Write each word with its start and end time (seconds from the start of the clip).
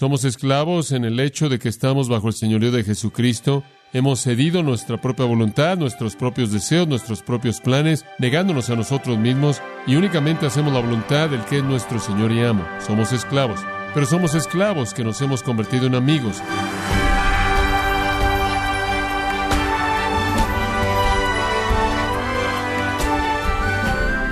Somos 0.00 0.24
esclavos 0.24 0.92
en 0.92 1.04
el 1.04 1.20
hecho 1.20 1.50
de 1.50 1.58
que 1.58 1.68
estamos 1.68 2.08
bajo 2.08 2.28
el 2.28 2.32
señorío 2.32 2.72
de 2.72 2.84
Jesucristo. 2.84 3.62
Hemos 3.92 4.20
cedido 4.20 4.62
nuestra 4.62 4.98
propia 4.98 5.26
voluntad, 5.26 5.76
nuestros 5.76 6.16
propios 6.16 6.50
deseos, 6.50 6.88
nuestros 6.88 7.20
propios 7.20 7.60
planes, 7.60 8.06
negándonos 8.18 8.70
a 8.70 8.76
nosotros 8.76 9.18
mismos 9.18 9.60
y 9.86 9.96
únicamente 9.96 10.46
hacemos 10.46 10.72
la 10.72 10.80
voluntad 10.80 11.28
del 11.28 11.44
que 11.44 11.58
es 11.58 11.64
nuestro 11.64 11.98
Señor 12.00 12.32
y 12.32 12.42
amo. 12.42 12.66
Somos 12.78 13.12
esclavos, 13.12 13.60
pero 13.92 14.06
somos 14.06 14.34
esclavos 14.34 14.94
que 14.94 15.04
nos 15.04 15.20
hemos 15.20 15.42
convertido 15.42 15.84
en 15.84 15.94
amigos. 15.94 16.38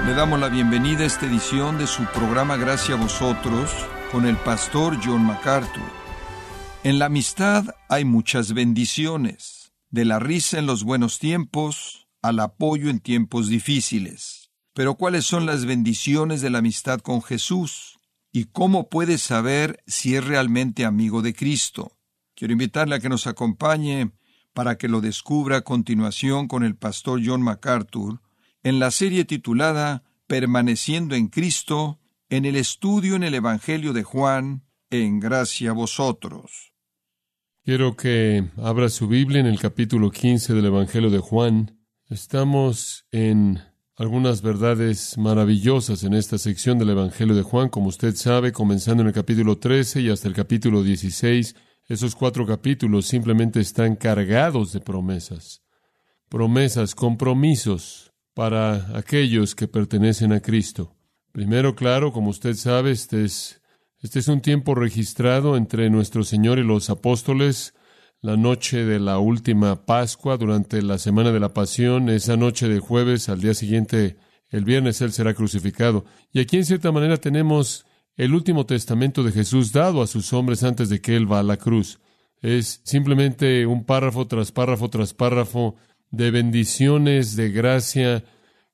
Le 0.07 0.15
damos 0.15 0.41
la 0.41 0.49
bienvenida 0.49 1.03
a 1.03 1.07
esta 1.09 1.27
edición 1.27 1.77
de 1.77 1.87
su 1.87 2.07
programa 2.07 2.57
Gracias 2.57 2.99
a 2.99 3.03
vosotros 3.03 3.71
con 4.11 4.27
el 4.27 4.37
pastor 4.37 4.99
John 5.05 5.25
MacArthur. 5.25 5.83
En 6.85 6.99
la 6.99 7.07
amistad 7.07 7.67
hay 7.89 8.05
muchas 8.05 8.55
bendiciones, 8.55 9.73
de 9.91 10.05
la 10.05 10.19
risa 10.19 10.59
en 10.59 10.67
los 10.67 10.85
buenos 10.85 11.19
tiempos 11.19 12.09
al 12.23 12.41
apoyo 12.41 12.91
en 12.91 13.01
tiempos 13.01 13.49
difíciles. 13.49 14.51
Pero 14.75 14.95
¿cuáles 14.95 15.25
son 15.25 15.47
las 15.47 15.65
bendiciones 15.65 16.41
de 16.41 16.51
la 16.51 16.59
amistad 16.59 17.01
con 17.01 17.23
Jesús? 17.23 17.99
¿Y 18.33 18.45
cómo 18.45 18.89
puedes 18.89 19.23
saber 19.23 19.83
si 19.87 20.15
es 20.15 20.25
realmente 20.25 20.85
amigo 20.85 21.23
de 21.23 21.35
Cristo? 21.35 21.97
Quiero 22.35 22.53
invitarle 22.53 22.95
a 22.95 23.01
que 23.01 23.09
nos 23.09 23.27
acompañe 23.27 24.13
para 24.53 24.79
que 24.79 24.89
lo 24.89 25.01
descubra 25.01 25.59
a 25.59 25.63
continuación 25.63 26.49
con 26.49 26.65
el 26.65 26.77
pastor 26.77 27.21
John 27.25 27.43
MacArthur 27.43 28.21
en 28.63 28.79
la 28.79 28.91
serie 28.91 29.25
titulada 29.25 30.05
Permaneciendo 30.27 31.15
en 31.15 31.29
Cristo, 31.29 31.99
en 32.31 32.45
el 32.45 32.57
estudio 32.57 33.17
en 33.17 33.23
el 33.23 33.35
Evangelio 33.35 33.93
de 33.93 34.03
Juan, 34.03 34.65
en 34.91 35.21
gracia 35.21 35.71
a 35.71 35.75
vosotros. 35.75 36.73
Quiero 37.65 37.97
que 37.97 38.45
abra 38.57 38.89
su 38.89 39.09
Biblia 39.09 39.41
en 39.41 39.47
el 39.47 39.59
capítulo 39.59 40.11
15 40.11 40.55
del 40.55 40.67
Evangelio 40.67 41.11
de 41.11 41.19
Juan. 41.19 41.79
Estamos 42.09 43.07
en 43.13 43.61
algunas 43.97 44.43
verdades 44.43 45.19
maravillosas 45.19 46.05
en 46.05 46.15
esta 46.15 46.39
sección 46.39 46.79
del 46.79 46.91
Evangelio 46.91 47.35
de 47.35 47.43
Juan, 47.43 47.69
como 47.69 47.89
usted 47.89 48.15
sabe, 48.15 48.53
comenzando 48.53 49.03
en 49.03 49.09
el 49.09 49.15
capítulo 49.15 49.59
13 49.59 50.03
y 50.03 50.11
hasta 50.11 50.29
el 50.29 50.35
capítulo 50.35 50.83
16. 50.83 51.57
Esos 51.89 52.15
cuatro 52.15 52.47
capítulos 52.47 53.07
simplemente 53.07 53.61
están 53.61 53.97
cargados 53.97 54.73
de 54.73 54.81
promesas. 54.81 55.63
Promesas, 56.29 56.95
compromisos 56.95 58.13
para 58.35 58.97
aquellos 58.97 59.55
que 59.55 59.67
pertenecen 59.67 60.33
a 60.33 60.41
Cristo. 60.41 60.98
Primero, 61.33 61.75
claro, 61.75 62.13
como 62.13 62.31
usted 62.31 62.55
sabe, 62.55 62.91
este 62.91 63.25
es, 63.25 63.61
este 64.01 64.19
es 64.19 64.29
un 64.29 64.41
tiempo 64.41 64.75
registrado 64.75 65.57
entre 65.57 65.91
nuestro 65.91 66.25
Señor 66.25 66.59
y 66.59 66.65
los 66.65 66.91
apóstoles, 66.91 67.75
la 68.21 68.37
noche 68.37 68.85
de 68.85 68.99
la 68.99 69.19
última 69.19 69.87
Pascua, 69.87 70.37
durante 70.37 70.83
la 70.83 70.99
semana 70.99 71.31
de 71.31 71.41
la 71.41 71.55
Pasión, 71.55 72.09
esa 72.09 72.37
noche 72.37 72.69
de 72.69 72.81
jueves, 72.81 73.29
al 73.29 73.41
día 73.41 73.55
siguiente, 73.55 74.17
el 74.51 74.65
viernes, 74.65 75.01
Él 75.01 75.13
será 75.13 75.35
crucificado. 75.35 76.05
Y 76.33 76.41
aquí, 76.41 76.57
en 76.57 76.65
cierta 76.65 76.91
manera, 76.91 77.19
tenemos 77.19 77.87
el 78.17 78.35
último 78.35 78.67
testamento 78.67 79.23
de 79.23 79.33
Jesús 79.33 79.73
dado 79.73 80.03
a 80.03 80.07
sus 80.07 80.33
hombres 80.33 80.65
antes 80.65 80.89
de 80.89 81.01
que 81.01 81.15
Él 81.15 81.31
va 81.31 81.39
a 81.39 81.45
la 81.45 81.57
cruz. 81.57 82.01
Es 82.41 82.81
simplemente 82.85 83.67
un 83.67 83.85
párrafo 83.85 84.27
tras 84.27 84.53
párrafo 84.53 84.91
tras 84.91 85.15
párrafo 85.15 85.77
de 86.11 86.31
bendiciones, 86.31 87.37
de 87.37 87.51
gracia, 87.51 88.25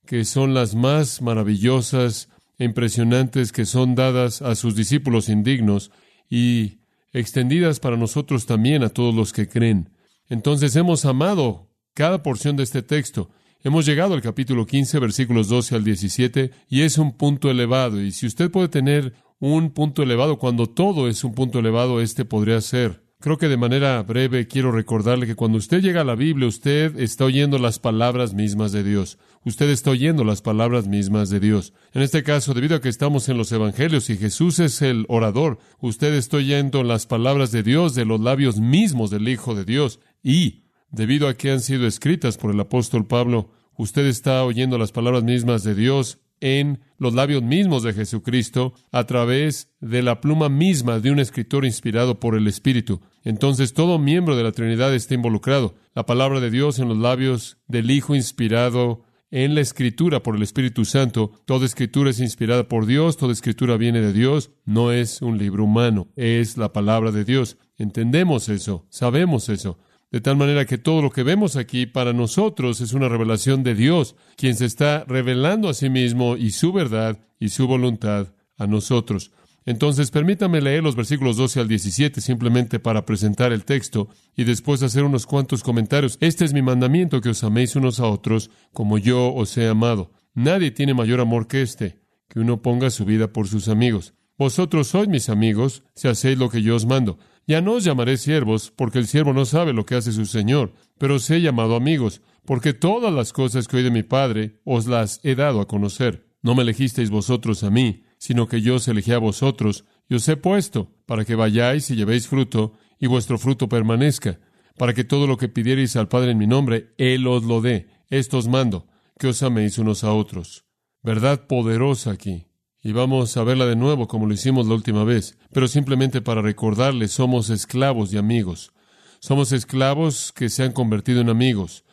que 0.07 0.25
son 0.25 0.55
las 0.55 0.75
más 0.75 1.23
maravillosas, 1.23 2.29
impresionantes 2.59 3.53
que 3.53 3.65
son 3.65 3.95
dadas 3.95 4.43
a 4.43 4.55
sus 4.55 4.77
discípulos 4.77 5.29
indignos 5.29 5.91
y 6.31 6.79
extendidas 7.13 7.81
para 7.81 7.97
nosotros 7.97 8.47
también 8.47 8.83
a 8.83 8.89
todos 8.89 9.15
los 9.15 9.33
que 9.33 9.49
creen. 9.49 9.91
Entonces 10.29 10.75
hemos 10.77 11.05
amado 11.05 11.69
cada 11.95 12.23
porción 12.23 12.57
de 12.57 12.65
este 12.65 12.83
texto. 12.83 13.31
Hemos 13.63 13.87
llegado 13.87 14.15
al 14.15 14.21
capítulo 14.21 14.67
15, 14.67 14.99
versículos 14.99 15.49
12 15.49 15.77
al 15.77 15.85
17, 15.85 16.51
y 16.69 16.83
es 16.83 16.99
un 16.99 17.17
punto 17.17 17.51
elevado. 17.51 18.03
Y 18.03 18.13
si 18.13 18.27
usted 18.27 18.51
puede 18.51 18.69
tener 18.69 19.15
un 19.39 19.71
punto 19.71 20.03
elevado, 20.03 20.39
cuando 20.39 20.67
todo 20.67 21.09
es 21.09 21.25
un 21.25 21.35
punto 21.35 21.61
elevado, 21.61 22.01
este 22.01 22.25
podría 22.25 22.61
ser. 22.61 23.05
Creo 23.21 23.39
que 23.39 23.49
de 23.49 23.57
manera 23.57 24.03
breve 24.03 24.47
quiero 24.47 24.71
recordarle 24.71 25.27
que 25.27 25.35
cuando 25.35 25.57
usted 25.57 25.81
llega 25.81 26.03
a 26.03 26.05
la 26.05 26.15
Biblia, 26.15 26.47
usted 26.47 26.99
está 27.01 27.25
oyendo 27.25 27.59
las 27.59 27.79
palabras 27.79 28.35
mismas 28.35 28.71
de 28.73 28.85
Dios. 28.85 29.19
Usted 29.45 29.69
está 29.69 29.91
oyendo 29.91 30.25
las 30.25 30.41
palabras 30.41 30.89
mismas 30.89 31.29
de 31.29 31.39
Dios. 31.39 31.75
En 31.93 32.01
este 32.01 32.23
caso, 32.23 32.55
debido 32.55 32.77
a 32.77 32.81
que 32.81 32.89
estamos 32.89 33.29
en 33.29 33.37
los 33.37 33.53
Evangelios 33.53 34.09
y 34.09 34.17
Jesús 34.17 34.59
es 34.59 34.81
el 34.81 35.05
orador, 35.09 35.59
usted 35.81 36.15
está 36.15 36.39
oyendo 36.39 36.83
las 36.83 37.07
palabras 37.07 37.53
de 37.53 37.63
Dios 37.63 37.95
de 37.95 38.07
los 38.07 38.21
labios 38.21 38.59
mismos 38.59 39.11
del 39.11 39.29
Hijo 39.29 39.55
de 39.55 39.67
Dios. 39.67 40.01
Y, 40.23 40.65
debido 40.91 41.29
a 41.29 41.35
que 41.35 41.51
han 41.51 41.61
sido 41.61 41.87
escritas 41.87 42.39
por 42.39 42.53
el 42.53 42.61
apóstol 42.61 43.07
Pablo, 43.07 43.51
usted 43.77 44.07
está 44.07 44.43
oyendo 44.45 44.79
las 44.79 44.93
palabras 44.93 45.25
mismas 45.25 45.63
de 45.63 45.75
Dios 45.75 46.21
en 46.41 46.81
los 46.99 47.13
labios 47.13 47.43
mismos 47.43 47.83
de 47.83 47.93
Jesucristo 47.93 48.73
a 48.93 49.05
través 49.05 49.71
de 49.81 50.03
la 50.03 50.23
pluma 50.23 50.49
misma 50.49 51.01
de 51.01 51.11
un 51.11 51.19
escritor 51.19 51.67
inspirado 51.67 52.19
por 52.19 52.35
el 52.35 52.47
Espíritu. 52.47 53.03
Entonces 53.25 53.75
todo 53.75 53.99
miembro 53.99 54.37
de 54.37 54.43
la 54.43 54.53
Trinidad 54.53 54.95
está 54.95 55.15
involucrado. 55.15 55.75
La 55.95 56.07
palabra 56.07 56.41
de 56.41 56.51
Dios 56.51 56.79
en 56.79 56.89
los 56.89 56.99
labios 56.99 57.59
del 57.69 57.91
Hijo 57.91 58.15
inspirado 58.15 59.05
en 59.35 59.57
la 59.57 59.63
Escritura 59.63 60.23
por 60.23 60.37
el 60.37 60.43
Espíritu 60.45 60.85
Santo. 60.85 61.33
Toda 61.45 61.67
Escritura 61.67 62.11
es 62.11 62.21
inspirada 62.21 62.69
por 62.69 62.87
Dios, 62.87 63.17
toda 63.17 63.33
Escritura 63.33 63.77
viene 63.77 64.01
de 64.01 64.13
Dios, 64.13 64.53
no 64.65 64.93
es 64.93 65.23
un 65.23 65.39
libro 65.39 65.65
humano, 65.65 66.07
es 66.15 66.57
la 66.57 66.73
palabra 66.73 67.11
de 67.11 67.25
Dios. 67.25 67.59
Entendemos 67.77 68.49
eso, 68.49 68.87
sabemos 68.91 69.49
eso. 69.49 69.77
De 70.13 70.21
tal 70.21 70.37
manera 70.37 70.67
que 70.67 70.79
todo 70.79 71.03
lo 71.03 71.11
que 71.11 71.25
vemos 71.25 71.57
aquí 71.57 71.87
para 71.87 72.13
nosotros 72.13 72.81
es 72.81 72.93
una 72.93 73.09
revelación 73.09 73.65
de 73.65 73.75
Dios, 73.75 74.15
quien 74.37 74.55
se 74.55 74.67
está 74.67 75.05
revelando 75.09 75.69
a 75.69 75.75
sí 75.75 75.91
mismo 75.91 76.37
y 76.37 76.53
su 76.53 76.73
verdad 76.73 77.19
y 77.41 77.49
su 77.49 77.67
voluntad 77.67 78.29
a 78.57 78.69
nosotros. 78.69 79.33
Entonces, 79.67 80.11
permítame 80.11 80.61
leer 80.61 80.83
los 80.83 80.95
versículos 80.95 81.37
12 81.37 81.61
al 81.61 81.69
17 81.69 82.21
simplemente 82.21 82.79
para 82.79 83.07
presentar 83.07 83.53
el 83.53 83.65
texto 83.65 84.09
y 84.37 84.45
después 84.45 84.83
hacer 84.83 85.05
unos 85.05 85.27
cuantos 85.27 85.63
comentarios. 85.63 86.19
Este 86.21 86.45
es 86.45 86.53
mi 86.53 86.61
mandamiento, 86.61 87.21
que 87.21 87.31
os 87.31 87.43
améis 87.45 87.75
unos 87.75 87.99
a 87.99 88.07
otros 88.07 88.51
como 88.73 88.99
yo 88.99 89.33
os 89.33 89.57
he 89.57 89.67
amado. 89.69 90.13
Nadie 90.35 90.71
tiene 90.71 90.93
mayor 90.93 91.21
amor 91.21 91.47
que 91.47 91.63
este, 91.63 92.01
que 92.29 92.41
uno 92.41 92.61
ponga 92.61 92.91
su 92.91 93.05
vida 93.05 93.33
por 93.33 93.49
sus 93.49 93.69
amigos. 93.69 94.15
Vosotros 94.37 94.89
sois 94.89 95.09
mis 95.09 95.29
amigos 95.29 95.85
si 95.95 96.09
hacéis 96.09 96.37
lo 96.37 96.51
que 96.51 96.61
yo 96.61 96.75
os 96.75 96.87
mando. 96.87 97.19
Ya 97.47 97.61
no 97.61 97.75
os 97.75 97.85
llamaré 97.85 98.17
siervos, 98.17 98.73
porque 98.75 98.99
el 98.99 99.07
siervo 99.07 99.33
no 99.33 99.45
sabe 99.45 99.73
lo 99.73 99.87
que 99.87 99.95
hace 99.95 100.13
su 100.13 100.27
Señor, 100.27 100.73
pero 100.99 101.17
os 101.17 101.31
he 101.31 101.41
llamado 101.41 101.77
amigos, 101.77 102.21
porque 102.45 102.73
todas 102.73 103.13
las 103.13 103.33
cosas 103.33 103.69
que 103.69 103.77
oí 103.77 103.83
de 103.83 103.91
mi 103.91 104.03
Padre 104.03 104.61
os 104.65 104.87
las 104.87 105.21
he 105.23 105.35
dado 105.35 105.61
a 105.61 105.69
conocer. 105.69 106.27
No 106.43 106.55
me 106.55 106.63
elegisteis 106.63 107.11
vosotros 107.11 107.63
a 107.63 107.71
mí, 107.71 108.03
sino 108.25 108.49
que 108.49 108.63
yo 108.63 108.77
os 108.77 108.89
elegí 108.89 109.13
a 109.13 109.19
vosotros, 109.19 109.85
y 110.09 110.15
os 110.15 110.27
he 110.31 110.39
puesto, 110.39 110.91
para 111.05 111.27
que 111.27 111.35
vayáis 111.35 111.91
y 111.91 111.95
llevéis 111.95 112.27
fruto, 112.27 112.73
y 112.99 113.07
vuestro 113.07 113.37
fruto 113.37 113.69
permanezca, 113.69 114.41
para 114.79 114.95
que 114.95 115.05
todo 115.05 115.27
lo 115.27 115.37
que 115.37 115.51
pidierais 115.51 115.95
al 115.97 116.09
Padre 116.09 116.31
en 116.31 116.39
mi 116.39 116.47
nombre, 116.47 116.95
Él 116.97 117.27
os 117.27 117.45
lo 117.45 117.61
dé. 117.61 117.87
Esto 118.09 118.39
os 118.39 118.49
mando, 118.49 118.87
que 119.19 119.27
os 119.27 119.43
améis 119.43 119.77
unos 119.77 120.05
a 120.05 120.15
otros. 120.15 120.65
Verdad 121.03 121.47
poderosa 121.47 122.13
aquí. 122.13 122.47
Y 122.83 122.93
vamos 122.93 123.37
a 123.37 123.45
verla 123.45 123.67
de 123.67 123.77
nuevo 123.77 124.09
como 124.09 124.27
lo 124.27 124.33
hicimos 124.33 124.67
la 124.69 124.75
última 124.75 125.05
vez, 125.05 125.37
pero 125.53 125.69
simplemente 125.69 126.23
para 126.23 126.41
recordarles, 126.41 127.13
somos 127.13 127.51
esclavos 127.51 128.15
y 128.15 128.17
amigos. 128.17 128.73
Somos 129.21 129.53
esclavos 129.53 130.33
que 130.33 130.49
se 130.49 130.63
han 130.63 130.73
convertido 130.73 131.21
en 131.21 131.29
amigos. 131.29 131.85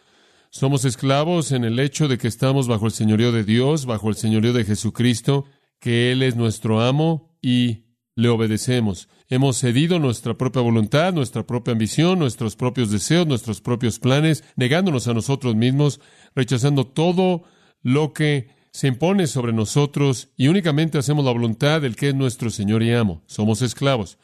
Somos 0.50 0.86
esclavos 0.86 1.52
en 1.52 1.66
el 1.66 1.78
hecho 1.78 2.08
de 2.08 2.18
que 2.18 2.30
estamos 2.30 2.70
bajo 2.70 2.86
el 2.86 2.94
señorío 2.94 3.34
de 3.34 3.44
Dios, 3.44 3.86
bajo 3.86 4.08
el 4.08 4.16
señorío 4.16 4.54
de 4.54 4.64
Jesucristo, 4.64 5.44
que 5.82 6.14
Él 6.14 6.24
es 6.24 6.38
nuestro 6.38 6.80
amo 6.80 7.36
y 7.42 7.86
le 8.16 8.30
obedecemos. 8.30 9.10
Hemos 9.28 9.58
cedido 9.58 10.00
nuestra 10.00 10.38
propia 10.38 10.62
voluntad, 10.62 11.12
nuestra 11.12 11.46
propia 11.46 11.74
ambición, 11.74 12.20
nuestros 12.20 12.56
propios 12.56 12.92
deseos, 12.92 13.28
nuestros 13.28 13.60
propios 13.62 14.00
planes, 14.00 14.44
negándonos 14.56 15.08
a 15.08 15.14
nosotros 15.14 15.56
mismos, 15.56 16.00
rechazando 16.36 16.86
todo 16.86 17.44
lo 17.82 18.14
que 18.14 18.50
se 18.72 18.88
impone 18.88 19.28
sobre 19.28 19.54
nosotros 19.54 20.30
y 20.38 20.48
únicamente 20.48 20.98
hacemos 20.98 21.26
la 21.26 21.32
voluntad 21.32 21.82
del 21.82 21.96
que 21.96 22.10
es 22.10 22.16
nuestro 22.16 22.52
Señor 22.52 22.84
y 22.84 22.94
amo. 22.94 23.24
Somos 23.26 23.62
esclavos. 23.62 24.18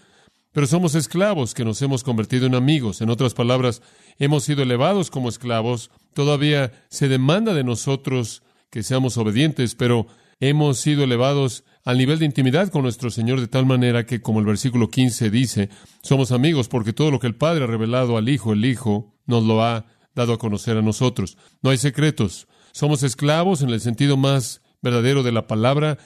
Pero 0.51 0.67
somos 0.67 0.95
esclavos 0.95 1.53
que 1.53 1.65
nos 1.65 1.81
hemos 1.81 2.03
convertido 2.03 2.45
en 2.45 2.55
amigos. 2.55 3.01
En 3.01 3.09
otras 3.09 3.33
palabras, 3.33 3.81
hemos 4.19 4.43
sido 4.43 4.63
elevados 4.63 5.09
como 5.09 5.29
esclavos. 5.29 5.89
Todavía 6.13 6.71
se 6.89 7.07
demanda 7.07 7.53
de 7.53 7.63
nosotros 7.63 8.43
que 8.69 8.83
seamos 8.83 9.17
obedientes, 9.17 9.75
pero 9.75 10.07
hemos 10.39 10.79
sido 10.79 11.03
elevados 11.03 11.63
al 11.83 11.97
nivel 11.97 12.19
de 12.19 12.25
intimidad 12.25 12.69
con 12.69 12.83
nuestro 12.83 13.09
Señor 13.09 13.39
de 13.39 13.47
tal 13.47 13.65
manera 13.65 14.05
que, 14.05 14.21
como 14.21 14.39
el 14.39 14.45
versículo 14.45 14.89
15 14.89 15.29
dice, 15.29 15.69
somos 16.01 16.31
amigos 16.31 16.67
porque 16.67 16.93
todo 16.93 17.11
lo 17.11 17.19
que 17.19 17.27
el 17.27 17.35
Padre 17.35 17.63
ha 17.63 17.67
revelado 17.67 18.17
al 18.17 18.29
Hijo, 18.29 18.53
el 18.53 18.65
Hijo 18.65 19.15
nos 19.25 19.43
lo 19.43 19.63
ha 19.63 19.85
dado 20.13 20.33
a 20.33 20.37
conocer 20.37 20.77
a 20.77 20.81
nosotros. 20.81 21.37
No 21.61 21.69
hay 21.69 21.77
secretos. 21.77 22.47
Somos 22.71 23.03
esclavos 23.03 23.61
en 23.61 23.69
el 23.69 23.79
sentido 23.79 24.17
más 24.17 24.61
verdadero 24.81 25.23
de 25.23 25.31
la 25.31 25.47
palabra, 25.47 25.97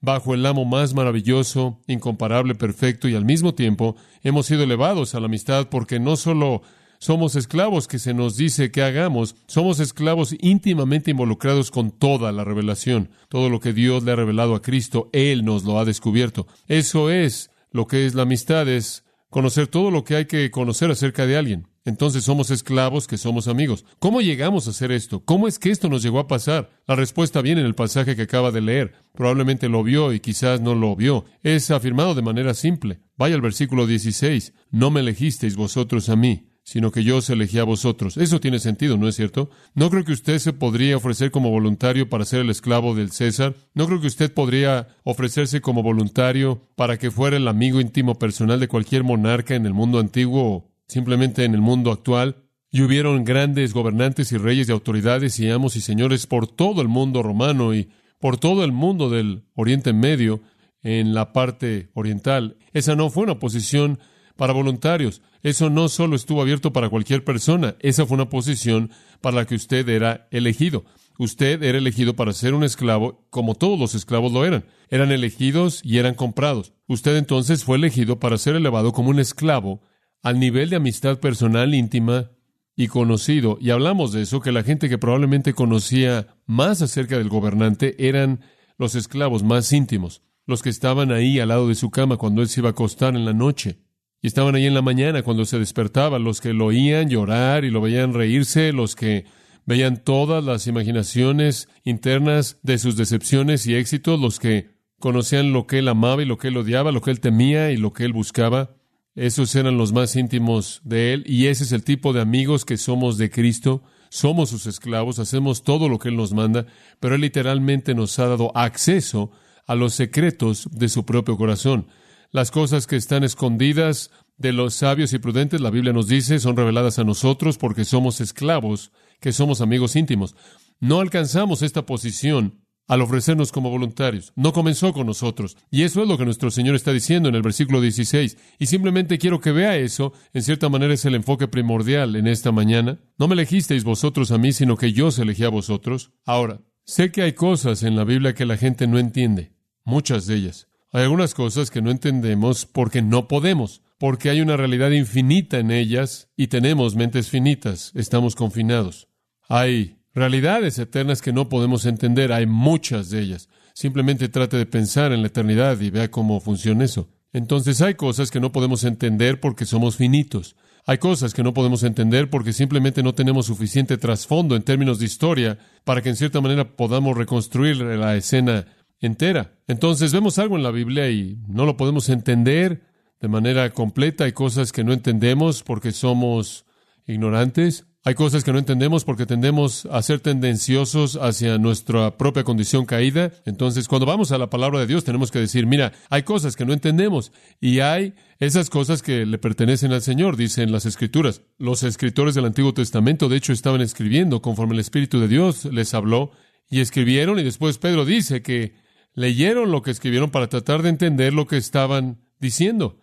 bajo 0.00 0.34
el 0.34 0.44
amo 0.46 0.64
más 0.64 0.94
maravilloso, 0.94 1.80
incomparable, 1.86 2.54
perfecto, 2.54 3.08
y 3.08 3.14
al 3.14 3.24
mismo 3.24 3.54
tiempo 3.54 3.96
hemos 4.22 4.46
sido 4.46 4.62
elevados 4.62 5.14
a 5.14 5.20
la 5.20 5.26
amistad 5.26 5.68
porque 5.68 5.98
no 5.98 6.16
solo 6.16 6.62
somos 6.98 7.36
esclavos 7.36 7.86
que 7.86 7.98
se 7.98 8.14
nos 8.14 8.36
dice 8.36 8.70
que 8.70 8.82
hagamos, 8.82 9.36
somos 9.46 9.80
esclavos 9.80 10.34
íntimamente 10.40 11.12
involucrados 11.12 11.70
con 11.70 11.90
toda 11.90 12.32
la 12.32 12.44
revelación. 12.44 13.10
Todo 13.28 13.48
lo 13.48 13.60
que 13.60 13.72
Dios 13.72 14.02
le 14.02 14.12
ha 14.12 14.16
revelado 14.16 14.54
a 14.54 14.62
Cristo, 14.62 15.08
Él 15.12 15.44
nos 15.44 15.64
lo 15.64 15.78
ha 15.78 15.84
descubierto. 15.84 16.46
Eso 16.66 17.10
es 17.10 17.50
lo 17.70 17.86
que 17.86 18.06
es 18.06 18.14
la 18.14 18.22
amistad, 18.22 18.68
es 18.68 19.04
conocer 19.30 19.68
todo 19.68 19.90
lo 19.90 20.04
que 20.04 20.16
hay 20.16 20.24
que 20.26 20.50
conocer 20.50 20.90
acerca 20.90 21.26
de 21.26 21.36
alguien. 21.36 21.68
Entonces 21.84 22.24
somos 22.24 22.50
esclavos 22.50 23.06
que 23.06 23.16
somos 23.16 23.48
amigos. 23.48 23.86
¿Cómo 23.98 24.20
llegamos 24.20 24.66
a 24.66 24.70
hacer 24.70 24.92
esto? 24.92 25.24
¿Cómo 25.24 25.48
es 25.48 25.58
que 25.58 25.70
esto 25.70 25.88
nos 25.88 26.02
llegó 26.02 26.18
a 26.18 26.28
pasar? 26.28 26.68
La 26.86 26.96
respuesta 26.96 27.40
viene 27.40 27.62
en 27.62 27.66
el 27.66 27.74
pasaje 27.74 28.14
que 28.14 28.22
acaba 28.22 28.50
de 28.50 28.60
leer. 28.60 28.92
Probablemente 29.14 29.70
lo 29.70 29.82
vio 29.82 30.12
y 30.12 30.20
quizás 30.20 30.60
no 30.60 30.74
lo 30.74 30.94
vio. 30.96 31.24
Es 31.42 31.70
afirmado 31.70 32.14
de 32.14 32.20
manera 32.20 32.52
simple. 32.52 33.00
Vaya 33.16 33.36
al 33.36 33.40
versículo 33.40 33.86
16. 33.86 34.52
No 34.70 34.90
me 34.90 35.00
elegisteis 35.00 35.56
vosotros 35.56 36.10
a 36.10 36.16
mí, 36.16 36.47
sino 36.68 36.92
que 36.92 37.02
yo 37.02 37.16
os 37.16 37.30
elegí 37.30 37.58
a 37.58 37.64
vosotros. 37.64 38.18
Eso 38.18 38.40
tiene 38.40 38.58
sentido, 38.58 38.98
¿no 38.98 39.08
es 39.08 39.16
cierto? 39.16 39.48
No 39.74 39.88
creo 39.88 40.04
que 40.04 40.12
usted 40.12 40.38
se 40.38 40.52
podría 40.52 40.98
ofrecer 40.98 41.30
como 41.30 41.48
voluntario 41.48 42.10
para 42.10 42.26
ser 42.26 42.40
el 42.40 42.50
esclavo 42.50 42.94
del 42.94 43.10
César. 43.10 43.54
No 43.72 43.86
creo 43.86 44.02
que 44.02 44.06
usted 44.06 44.30
podría 44.34 44.88
ofrecerse 45.02 45.62
como 45.62 45.82
voluntario 45.82 46.60
para 46.76 46.98
que 46.98 47.10
fuera 47.10 47.38
el 47.38 47.48
amigo 47.48 47.80
íntimo 47.80 48.18
personal 48.18 48.60
de 48.60 48.68
cualquier 48.68 49.02
monarca 49.02 49.54
en 49.54 49.64
el 49.64 49.72
mundo 49.72 49.98
antiguo 49.98 50.42
o 50.42 50.70
simplemente 50.86 51.46
en 51.46 51.54
el 51.54 51.62
mundo 51.62 51.90
actual. 51.90 52.36
Y 52.70 52.82
hubieron 52.82 53.24
grandes 53.24 53.72
gobernantes 53.72 54.30
y 54.32 54.36
reyes 54.36 54.68
y 54.68 54.72
autoridades 54.72 55.40
y 55.40 55.48
amos 55.48 55.74
y 55.74 55.80
señores 55.80 56.26
por 56.26 56.48
todo 56.48 56.82
el 56.82 56.88
mundo 56.88 57.22
romano 57.22 57.74
y 57.74 57.88
por 58.20 58.36
todo 58.36 58.62
el 58.62 58.72
mundo 58.72 59.08
del 59.08 59.44
Oriente 59.54 59.94
Medio 59.94 60.42
en 60.82 61.14
la 61.14 61.32
parte 61.32 61.88
oriental. 61.94 62.58
Esa 62.74 62.94
no 62.94 63.08
fue 63.08 63.22
una 63.22 63.38
posición 63.38 63.98
para 64.38 64.52
voluntarios. 64.52 65.20
Eso 65.42 65.68
no 65.68 65.88
solo 65.88 66.14
estuvo 66.14 66.40
abierto 66.40 66.72
para 66.72 66.88
cualquier 66.88 67.24
persona, 67.24 67.74
esa 67.80 68.06
fue 68.06 68.14
una 68.14 68.30
posición 68.30 68.90
para 69.20 69.36
la 69.36 69.46
que 69.46 69.56
usted 69.56 69.86
era 69.88 70.28
elegido. 70.30 70.84
Usted 71.18 71.60
era 71.64 71.76
elegido 71.76 72.14
para 72.14 72.32
ser 72.32 72.54
un 72.54 72.62
esclavo, 72.62 73.26
como 73.30 73.56
todos 73.56 73.76
los 73.76 73.96
esclavos 73.96 74.30
lo 74.32 74.44
eran. 74.44 74.64
Eran 74.90 75.10
elegidos 75.10 75.80
y 75.82 75.98
eran 75.98 76.14
comprados. 76.14 76.72
Usted 76.86 77.16
entonces 77.16 77.64
fue 77.64 77.78
elegido 77.78 78.20
para 78.20 78.38
ser 78.38 78.54
elevado 78.54 78.92
como 78.92 79.10
un 79.10 79.18
esclavo 79.18 79.82
al 80.22 80.38
nivel 80.38 80.70
de 80.70 80.76
amistad 80.76 81.18
personal 81.18 81.74
íntima 81.74 82.30
y 82.76 82.86
conocido. 82.86 83.58
Y 83.60 83.70
hablamos 83.70 84.12
de 84.12 84.22
eso, 84.22 84.40
que 84.40 84.52
la 84.52 84.62
gente 84.62 84.88
que 84.88 84.98
probablemente 84.98 85.52
conocía 85.52 86.28
más 86.46 86.80
acerca 86.80 87.18
del 87.18 87.28
gobernante 87.28 88.06
eran 88.08 88.40
los 88.76 88.94
esclavos 88.94 89.42
más 89.42 89.72
íntimos, 89.72 90.22
los 90.46 90.62
que 90.62 90.70
estaban 90.70 91.10
ahí 91.10 91.40
al 91.40 91.48
lado 91.48 91.66
de 91.66 91.74
su 91.74 91.90
cama 91.90 92.18
cuando 92.18 92.40
él 92.40 92.48
se 92.48 92.60
iba 92.60 92.68
a 92.68 92.72
acostar 92.72 93.16
en 93.16 93.24
la 93.24 93.32
noche. 93.32 93.80
Y 94.20 94.26
estaban 94.26 94.54
ahí 94.54 94.66
en 94.66 94.74
la 94.74 94.82
mañana 94.82 95.22
cuando 95.22 95.44
se 95.44 95.58
despertaba, 95.58 96.18
los 96.18 96.40
que 96.40 96.52
lo 96.52 96.66
oían 96.66 97.08
llorar 97.08 97.64
y 97.64 97.70
lo 97.70 97.80
veían 97.80 98.14
reírse, 98.14 98.72
los 98.72 98.96
que 98.96 99.26
veían 99.64 100.02
todas 100.02 100.42
las 100.42 100.66
imaginaciones 100.66 101.68
internas 101.84 102.58
de 102.62 102.78
sus 102.78 102.96
decepciones 102.96 103.66
y 103.66 103.74
éxitos, 103.74 104.18
los 104.18 104.40
que 104.40 104.70
conocían 104.98 105.52
lo 105.52 105.66
que 105.66 105.78
él 105.78 105.88
amaba 105.88 106.22
y 106.22 106.26
lo 106.26 106.38
que 106.38 106.48
él 106.48 106.56
odiaba, 106.56 106.90
lo 106.90 107.00
que 107.00 107.10
él 107.10 107.20
temía 107.20 107.70
y 107.70 107.76
lo 107.76 107.92
que 107.92 108.04
él 108.04 108.12
buscaba. 108.12 108.74
Esos 109.14 109.54
eran 109.54 109.78
los 109.78 109.92
más 109.92 110.16
íntimos 110.16 110.80
de 110.84 111.12
él 111.12 111.24
y 111.26 111.46
ese 111.46 111.64
es 111.64 111.72
el 111.72 111.84
tipo 111.84 112.12
de 112.12 112.20
amigos 112.20 112.64
que 112.64 112.76
somos 112.76 113.18
de 113.18 113.30
Cristo. 113.30 113.82
Somos 114.10 114.48
sus 114.48 114.66
esclavos, 114.66 115.18
hacemos 115.18 115.62
todo 115.62 115.88
lo 115.88 115.98
que 115.98 116.08
él 116.08 116.16
nos 116.16 116.32
manda, 116.32 116.66
pero 116.98 117.14
él 117.14 117.20
literalmente 117.20 117.94
nos 117.94 118.18
ha 118.18 118.26
dado 118.26 118.56
acceso 118.56 119.30
a 119.66 119.74
los 119.74 119.94
secretos 119.94 120.68
de 120.72 120.88
su 120.88 121.04
propio 121.04 121.36
corazón. 121.36 121.88
Las 122.30 122.50
cosas 122.50 122.86
que 122.86 122.96
están 122.96 123.24
escondidas 123.24 124.10
de 124.36 124.52
los 124.52 124.74
sabios 124.74 125.14
y 125.14 125.18
prudentes, 125.18 125.62
la 125.62 125.70
Biblia 125.70 125.94
nos 125.94 126.08
dice, 126.08 126.38
son 126.38 126.56
reveladas 126.56 126.98
a 126.98 127.04
nosotros 127.04 127.56
porque 127.56 127.86
somos 127.86 128.20
esclavos, 128.20 128.92
que 129.18 129.32
somos 129.32 129.62
amigos 129.62 129.96
íntimos. 129.96 130.36
No 130.78 131.00
alcanzamos 131.00 131.62
esta 131.62 131.86
posición 131.86 132.60
al 132.86 133.00
ofrecernos 133.02 133.50
como 133.50 133.70
voluntarios. 133.70 134.32
No 134.36 134.52
comenzó 134.52 134.92
con 134.92 135.06
nosotros. 135.06 135.56
Y 135.70 135.82
eso 135.82 136.02
es 136.02 136.08
lo 136.08 136.18
que 136.18 136.26
nuestro 136.26 136.50
Señor 136.50 136.74
está 136.74 136.92
diciendo 136.92 137.28
en 137.28 137.34
el 137.34 137.42
versículo 137.42 137.80
16. 137.80 138.36
Y 138.58 138.66
simplemente 138.66 139.18
quiero 139.18 139.40
que 139.40 139.52
vea 139.52 139.76
eso. 139.76 140.12
En 140.32 140.42
cierta 140.42 140.68
manera 140.68 140.94
es 140.94 141.04
el 141.06 141.14
enfoque 141.14 141.48
primordial 141.48 142.14
en 142.16 142.26
esta 142.26 142.52
mañana. 142.52 142.98
No 143.18 143.26
me 143.26 143.34
elegisteis 143.34 143.84
vosotros 143.84 144.32
a 144.32 144.38
mí, 144.38 144.52
sino 144.52 144.76
que 144.76 144.92
yo 144.92 145.08
os 145.08 145.18
elegí 145.18 145.44
a 145.44 145.50
vosotros. 145.50 146.12
Ahora, 146.24 146.60
sé 146.84 147.10
que 147.10 147.22
hay 147.22 147.32
cosas 147.32 147.82
en 147.82 147.96
la 147.96 148.04
Biblia 148.04 148.34
que 148.34 148.46
la 148.46 148.56
gente 148.56 148.86
no 148.86 148.98
entiende. 148.98 149.52
Muchas 149.84 150.26
de 150.26 150.36
ellas. 150.36 150.67
Hay 150.90 151.02
algunas 151.02 151.34
cosas 151.34 151.70
que 151.70 151.82
no 151.82 151.90
entendemos 151.90 152.64
porque 152.64 153.02
no 153.02 153.28
podemos, 153.28 153.82
porque 153.98 154.30
hay 154.30 154.40
una 154.40 154.56
realidad 154.56 154.90
infinita 154.90 155.58
en 155.58 155.70
ellas 155.70 156.30
y 156.34 156.46
tenemos 156.46 156.96
mentes 156.96 157.28
finitas, 157.28 157.92
estamos 157.94 158.34
confinados. 158.34 159.08
Hay 159.48 159.98
realidades 160.14 160.78
eternas 160.78 161.20
que 161.20 161.32
no 161.32 161.50
podemos 161.50 161.84
entender, 161.84 162.32
hay 162.32 162.46
muchas 162.46 163.10
de 163.10 163.20
ellas. 163.20 163.50
Simplemente 163.74 164.30
trate 164.30 164.56
de 164.56 164.64
pensar 164.64 165.12
en 165.12 165.20
la 165.20 165.28
eternidad 165.28 165.78
y 165.80 165.90
vea 165.90 166.10
cómo 166.10 166.40
funciona 166.40 166.84
eso. 166.84 167.10
Entonces 167.34 167.82
hay 167.82 167.94
cosas 167.94 168.30
que 168.30 168.40
no 168.40 168.50
podemos 168.50 168.82
entender 168.84 169.40
porque 169.40 169.66
somos 169.66 169.96
finitos. 169.96 170.56
Hay 170.86 170.96
cosas 170.96 171.34
que 171.34 171.42
no 171.42 171.52
podemos 171.52 171.82
entender 171.82 172.30
porque 172.30 172.54
simplemente 172.54 173.02
no 173.02 173.14
tenemos 173.14 173.44
suficiente 173.44 173.98
trasfondo 173.98 174.56
en 174.56 174.62
términos 174.62 174.98
de 174.98 175.04
historia 175.04 175.58
para 175.84 176.00
que 176.00 176.08
en 176.08 176.16
cierta 176.16 176.40
manera 176.40 176.76
podamos 176.76 177.14
reconstruir 177.14 177.76
la 177.76 178.16
escena 178.16 178.64
entera. 179.00 179.58
Entonces 179.66 180.12
vemos 180.12 180.38
algo 180.38 180.56
en 180.56 180.62
la 180.62 180.70
Biblia 180.70 181.10
y 181.10 181.38
no 181.48 181.66
lo 181.66 181.76
podemos 181.76 182.08
entender 182.08 182.82
de 183.20 183.28
manera 183.28 183.70
completa. 183.70 184.24
Hay 184.24 184.32
cosas 184.32 184.72
que 184.72 184.84
no 184.84 184.92
entendemos 184.92 185.62
porque 185.62 185.92
somos 185.92 186.64
ignorantes. 187.06 187.84
Hay 188.04 188.14
cosas 188.14 188.44
que 188.44 188.52
no 188.52 188.58
entendemos 188.58 189.04
porque 189.04 189.26
tendemos 189.26 189.86
a 189.86 190.00
ser 190.02 190.20
tendenciosos 190.20 191.16
hacia 191.20 191.58
nuestra 191.58 192.16
propia 192.16 192.44
condición 192.44 192.86
caída. 192.86 193.32
Entonces, 193.44 193.88
cuando 193.88 194.06
vamos 194.06 194.32
a 194.32 194.38
la 194.38 194.48
palabra 194.48 194.80
de 194.80 194.86
Dios, 194.86 195.04
tenemos 195.04 195.30
que 195.30 195.40
decir, 195.40 195.66
mira, 195.66 195.92
hay 196.08 196.22
cosas 196.22 196.56
que 196.56 196.64
no 196.64 196.72
entendemos 196.72 197.32
y 197.60 197.80
hay 197.80 198.14
esas 198.38 198.70
cosas 198.70 199.02
que 199.02 199.26
le 199.26 199.36
pertenecen 199.36 199.92
al 199.92 200.00
Señor, 200.00 200.36
dicen 200.36 200.72
las 200.72 200.86
Escrituras. 200.86 201.42
Los 201.58 201.82
escritores 201.82 202.34
del 202.34 202.46
Antiguo 202.46 202.72
Testamento, 202.72 203.28
de 203.28 203.36
hecho, 203.36 203.52
estaban 203.52 203.80
escribiendo 203.80 204.40
conforme 204.40 204.74
el 204.74 204.80
Espíritu 204.80 205.18
de 205.20 205.28
Dios 205.28 205.66
les 205.66 205.92
habló 205.92 206.30
y 206.70 206.80
escribieron 206.80 207.38
y 207.38 207.42
después 207.42 207.78
Pedro 207.78 208.04
dice 208.04 208.42
que 208.42 208.74
leyeron 209.14 209.70
lo 209.70 209.82
que 209.82 209.90
escribieron 209.90 210.30
para 210.30 210.48
tratar 210.48 210.82
de 210.82 210.90
entender 210.90 211.32
lo 211.34 211.46
que 211.46 211.56
estaban 211.56 212.20
diciendo, 212.38 213.00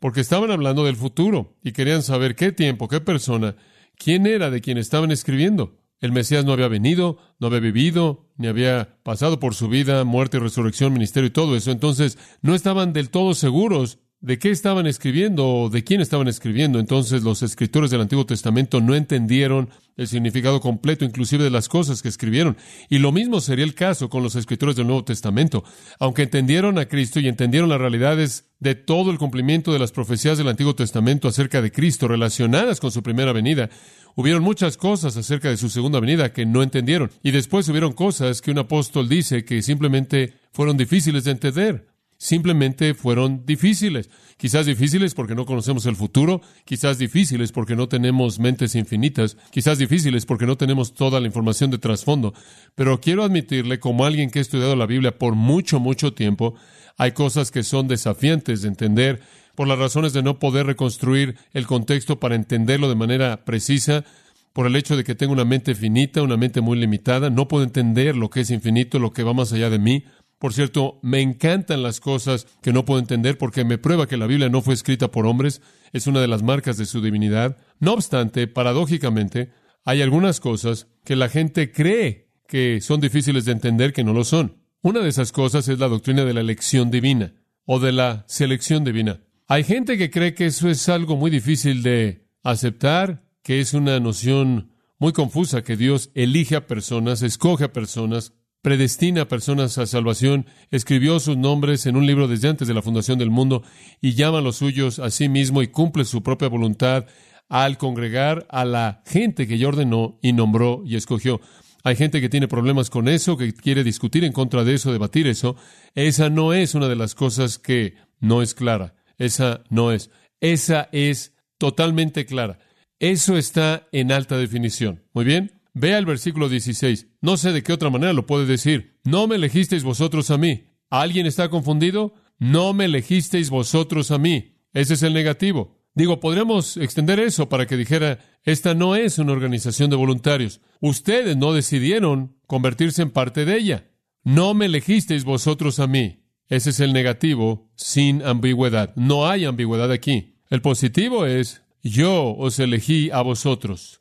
porque 0.00 0.20
estaban 0.20 0.50
hablando 0.50 0.84
del 0.84 0.96
futuro 0.96 1.56
y 1.62 1.72
querían 1.72 2.02
saber 2.02 2.36
qué 2.36 2.52
tiempo, 2.52 2.88
qué 2.88 3.00
persona, 3.00 3.56
quién 3.96 4.26
era 4.26 4.50
de 4.50 4.60
quien 4.60 4.78
estaban 4.78 5.10
escribiendo. 5.10 5.78
El 6.00 6.12
Mesías 6.12 6.44
no 6.44 6.52
había 6.52 6.68
venido, 6.68 7.18
no 7.38 7.46
había 7.46 7.60
vivido, 7.60 8.28
ni 8.36 8.48
había 8.48 8.98
pasado 9.02 9.40
por 9.40 9.54
su 9.54 9.68
vida, 9.68 10.04
muerte 10.04 10.36
y 10.36 10.40
resurrección, 10.40 10.92
ministerio 10.92 11.28
y 11.28 11.32
todo 11.32 11.56
eso. 11.56 11.70
Entonces 11.70 12.18
no 12.42 12.54
estaban 12.54 12.92
del 12.92 13.08
todo 13.08 13.34
seguros 13.34 13.98
de 14.20 14.38
qué 14.38 14.50
estaban 14.50 14.86
escribiendo 14.86 15.46
o 15.46 15.70
de 15.70 15.84
quién 15.84 16.00
estaban 16.00 16.28
escribiendo. 16.28 16.78
Entonces 16.78 17.22
los 17.22 17.42
escritores 17.42 17.90
del 17.90 18.00
Antiguo 18.00 18.26
Testamento 18.26 18.80
no 18.80 18.94
entendieron 18.94 19.70
el 19.96 20.08
significado 20.08 20.60
completo 20.60 21.04
inclusive 21.04 21.44
de 21.44 21.50
las 21.50 21.68
cosas 21.68 22.02
que 22.02 22.08
escribieron. 22.08 22.56
Y 22.88 22.98
lo 22.98 23.12
mismo 23.12 23.40
sería 23.40 23.64
el 23.64 23.74
caso 23.74 24.08
con 24.08 24.22
los 24.22 24.34
escritores 24.34 24.76
del 24.76 24.86
Nuevo 24.86 25.04
Testamento. 25.04 25.64
Aunque 25.98 26.22
entendieron 26.22 26.78
a 26.78 26.86
Cristo 26.86 27.20
y 27.20 27.28
entendieron 27.28 27.68
las 27.68 27.80
realidades 27.80 28.46
de 28.58 28.74
todo 28.74 29.10
el 29.10 29.18
cumplimiento 29.18 29.72
de 29.72 29.78
las 29.78 29.92
profecías 29.92 30.38
del 30.38 30.48
Antiguo 30.48 30.74
Testamento 30.74 31.28
acerca 31.28 31.60
de 31.60 31.72
Cristo 31.72 32.08
relacionadas 32.08 32.80
con 32.80 32.90
su 32.90 33.02
primera 33.02 33.32
venida, 33.32 33.68
hubieron 34.14 34.42
muchas 34.42 34.76
cosas 34.78 35.16
acerca 35.16 35.50
de 35.50 35.58
su 35.58 35.68
segunda 35.68 36.00
venida 36.00 36.32
que 36.32 36.46
no 36.46 36.62
entendieron. 36.62 37.10
Y 37.22 37.32
después 37.32 37.68
hubieron 37.68 37.92
cosas 37.92 38.40
que 38.40 38.50
un 38.50 38.58
apóstol 38.58 39.08
dice 39.08 39.44
que 39.44 39.60
simplemente 39.62 40.34
fueron 40.52 40.76
difíciles 40.76 41.24
de 41.24 41.32
entender 41.32 41.95
simplemente 42.18 42.94
fueron 42.94 43.44
difíciles. 43.46 44.10
Quizás 44.36 44.66
difíciles 44.66 45.14
porque 45.14 45.34
no 45.34 45.46
conocemos 45.46 45.86
el 45.86 45.96
futuro, 45.96 46.42
quizás 46.64 46.98
difíciles 46.98 47.52
porque 47.52 47.76
no 47.76 47.88
tenemos 47.88 48.38
mentes 48.38 48.74
infinitas, 48.74 49.36
quizás 49.50 49.78
difíciles 49.78 50.26
porque 50.26 50.46
no 50.46 50.56
tenemos 50.56 50.94
toda 50.94 51.20
la 51.20 51.26
información 51.26 51.70
de 51.70 51.78
trasfondo. 51.78 52.34
Pero 52.74 53.00
quiero 53.00 53.24
admitirle, 53.24 53.80
como 53.80 54.04
alguien 54.04 54.30
que 54.30 54.38
ha 54.38 54.42
estudiado 54.42 54.76
la 54.76 54.86
Biblia 54.86 55.16
por 55.16 55.34
mucho, 55.34 55.80
mucho 55.80 56.12
tiempo, 56.12 56.54
hay 56.98 57.12
cosas 57.12 57.50
que 57.50 57.62
son 57.62 57.88
desafiantes 57.88 58.62
de 58.62 58.68
entender 58.68 59.22
por 59.54 59.66
las 59.66 59.78
razones 59.78 60.12
de 60.12 60.22
no 60.22 60.38
poder 60.38 60.66
reconstruir 60.66 61.36
el 61.52 61.66
contexto 61.66 62.20
para 62.20 62.34
entenderlo 62.34 62.88
de 62.88 62.94
manera 62.94 63.44
precisa, 63.44 64.04
por 64.52 64.66
el 64.66 64.76
hecho 64.76 64.96
de 64.96 65.04
que 65.04 65.14
tengo 65.14 65.34
una 65.34 65.44
mente 65.44 65.74
finita, 65.74 66.22
una 66.22 66.38
mente 66.38 66.62
muy 66.62 66.78
limitada, 66.78 67.28
no 67.28 67.46
puedo 67.46 67.62
entender 67.62 68.16
lo 68.16 68.30
que 68.30 68.40
es 68.40 68.50
infinito, 68.50 68.98
lo 68.98 69.12
que 69.12 69.22
va 69.22 69.34
más 69.34 69.52
allá 69.52 69.68
de 69.68 69.78
mí. 69.78 70.04
Por 70.38 70.52
cierto, 70.52 70.98
me 71.02 71.22
encantan 71.22 71.82
las 71.82 72.00
cosas 72.00 72.46
que 72.62 72.72
no 72.72 72.84
puedo 72.84 73.00
entender 73.00 73.38
porque 73.38 73.64
me 73.64 73.78
prueba 73.78 74.06
que 74.06 74.18
la 74.18 74.26
Biblia 74.26 74.50
no 74.50 74.60
fue 74.60 74.74
escrita 74.74 75.10
por 75.10 75.26
hombres, 75.26 75.62
es 75.92 76.06
una 76.06 76.20
de 76.20 76.28
las 76.28 76.42
marcas 76.42 76.76
de 76.76 76.84
su 76.84 77.00
divinidad. 77.00 77.56
No 77.80 77.94
obstante, 77.94 78.46
paradójicamente, 78.46 79.50
hay 79.84 80.02
algunas 80.02 80.40
cosas 80.40 80.88
que 81.04 81.16
la 81.16 81.28
gente 81.28 81.72
cree 81.72 82.28
que 82.48 82.80
son 82.80 83.00
difíciles 83.00 83.44
de 83.44 83.52
entender 83.52 83.92
que 83.92 84.04
no 84.04 84.12
lo 84.12 84.24
son. 84.24 84.62
Una 84.82 85.00
de 85.00 85.08
esas 85.08 85.32
cosas 85.32 85.68
es 85.68 85.78
la 85.78 85.88
doctrina 85.88 86.24
de 86.24 86.34
la 86.34 86.40
elección 86.40 86.90
divina 86.90 87.32
o 87.64 87.80
de 87.80 87.92
la 87.92 88.24
selección 88.28 88.84
divina. 88.84 89.20
Hay 89.48 89.64
gente 89.64 89.96
que 89.96 90.10
cree 90.10 90.34
que 90.34 90.46
eso 90.46 90.68
es 90.68 90.88
algo 90.88 91.16
muy 91.16 91.30
difícil 91.30 91.82
de 91.82 92.26
aceptar, 92.42 93.24
que 93.42 93.60
es 93.60 93.74
una 93.74 93.98
noción 94.00 94.72
muy 94.98 95.12
confusa, 95.12 95.62
que 95.62 95.76
Dios 95.76 96.10
elige 96.14 96.56
a 96.56 96.66
personas, 96.66 97.22
escoge 97.22 97.64
a 97.64 97.72
personas, 97.72 98.32
predestina 98.66 99.22
a 99.22 99.28
personas 99.28 99.78
a 99.78 99.86
salvación, 99.86 100.44
escribió 100.72 101.20
sus 101.20 101.36
nombres 101.36 101.86
en 101.86 101.94
un 101.94 102.04
libro 102.04 102.26
desde 102.26 102.48
antes 102.48 102.66
de 102.66 102.74
la 102.74 102.82
fundación 102.82 103.16
del 103.16 103.30
mundo 103.30 103.62
y 104.00 104.14
llama 104.14 104.38
a 104.38 104.40
los 104.40 104.56
suyos 104.56 104.98
a 104.98 105.10
sí 105.10 105.28
mismo 105.28 105.62
y 105.62 105.68
cumple 105.68 106.04
su 106.04 106.24
propia 106.24 106.48
voluntad 106.48 107.06
al 107.48 107.78
congregar 107.78 108.44
a 108.50 108.64
la 108.64 109.04
gente 109.06 109.46
que 109.46 109.56
ya 109.56 109.68
ordenó 109.68 110.18
y 110.20 110.32
nombró 110.32 110.82
y 110.84 110.96
escogió. 110.96 111.40
Hay 111.84 111.94
gente 111.94 112.20
que 112.20 112.28
tiene 112.28 112.48
problemas 112.48 112.90
con 112.90 113.06
eso, 113.06 113.36
que 113.36 113.54
quiere 113.54 113.84
discutir 113.84 114.24
en 114.24 114.32
contra 114.32 114.64
de 114.64 114.74
eso, 114.74 114.90
debatir 114.90 115.28
eso. 115.28 115.54
Esa 115.94 116.28
no 116.28 116.52
es 116.52 116.74
una 116.74 116.88
de 116.88 116.96
las 116.96 117.14
cosas 117.14 117.60
que 117.60 117.94
no 118.18 118.42
es 118.42 118.52
clara. 118.52 118.96
Esa 119.16 119.62
no 119.70 119.92
es. 119.92 120.10
Esa 120.40 120.88
es 120.90 121.36
totalmente 121.58 122.26
clara. 122.26 122.58
Eso 122.98 123.36
está 123.36 123.86
en 123.92 124.10
alta 124.10 124.36
definición. 124.36 125.04
Muy 125.12 125.24
bien. 125.24 125.55
Vea 125.78 125.98
el 125.98 126.06
versículo 126.06 126.48
16. 126.48 127.06
No 127.20 127.36
sé 127.36 127.52
de 127.52 127.62
qué 127.62 127.74
otra 127.74 127.90
manera 127.90 128.14
lo 128.14 128.24
puede 128.24 128.46
decir. 128.46 128.98
No 129.04 129.26
me 129.26 129.36
elegisteis 129.36 129.84
vosotros 129.84 130.30
a 130.30 130.38
mí. 130.38 130.68
¿Alguien 130.88 131.26
está 131.26 131.50
confundido? 131.50 132.14
No 132.38 132.72
me 132.72 132.86
elegisteis 132.86 133.50
vosotros 133.50 134.10
a 134.10 134.16
mí. 134.16 134.56
Ese 134.72 134.94
es 134.94 135.02
el 135.02 135.12
negativo. 135.12 135.76
Digo, 135.94 136.18
podríamos 136.18 136.78
extender 136.78 137.20
eso 137.20 137.50
para 137.50 137.66
que 137.66 137.76
dijera, 137.76 138.20
esta 138.44 138.72
no 138.72 138.96
es 138.96 139.18
una 139.18 139.32
organización 139.32 139.90
de 139.90 139.96
voluntarios. 139.96 140.62
Ustedes 140.80 141.36
no 141.36 141.52
decidieron 141.52 142.38
convertirse 142.46 143.02
en 143.02 143.10
parte 143.10 143.44
de 143.44 143.58
ella. 143.58 143.90
No 144.24 144.54
me 144.54 144.66
elegisteis 144.66 145.24
vosotros 145.24 145.78
a 145.78 145.86
mí. 145.86 146.22
Ese 146.48 146.70
es 146.70 146.80
el 146.80 146.94
negativo 146.94 147.70
sin 147.74 148.22
ambigüedad. 148.22 148.94
No 148.96 149.28
hay 149.28 149.44
ambigüedad 149.44 149.92
aquí. 149.92 150.38
El 150.48 150.62
positivo 150.62 151.26
es, 151.26 151.60
yo 151.82 152.34
os 152.34 152.58
elegí 152.60 153.10
a 153.10 153.20
vosotros. 153.20 154.00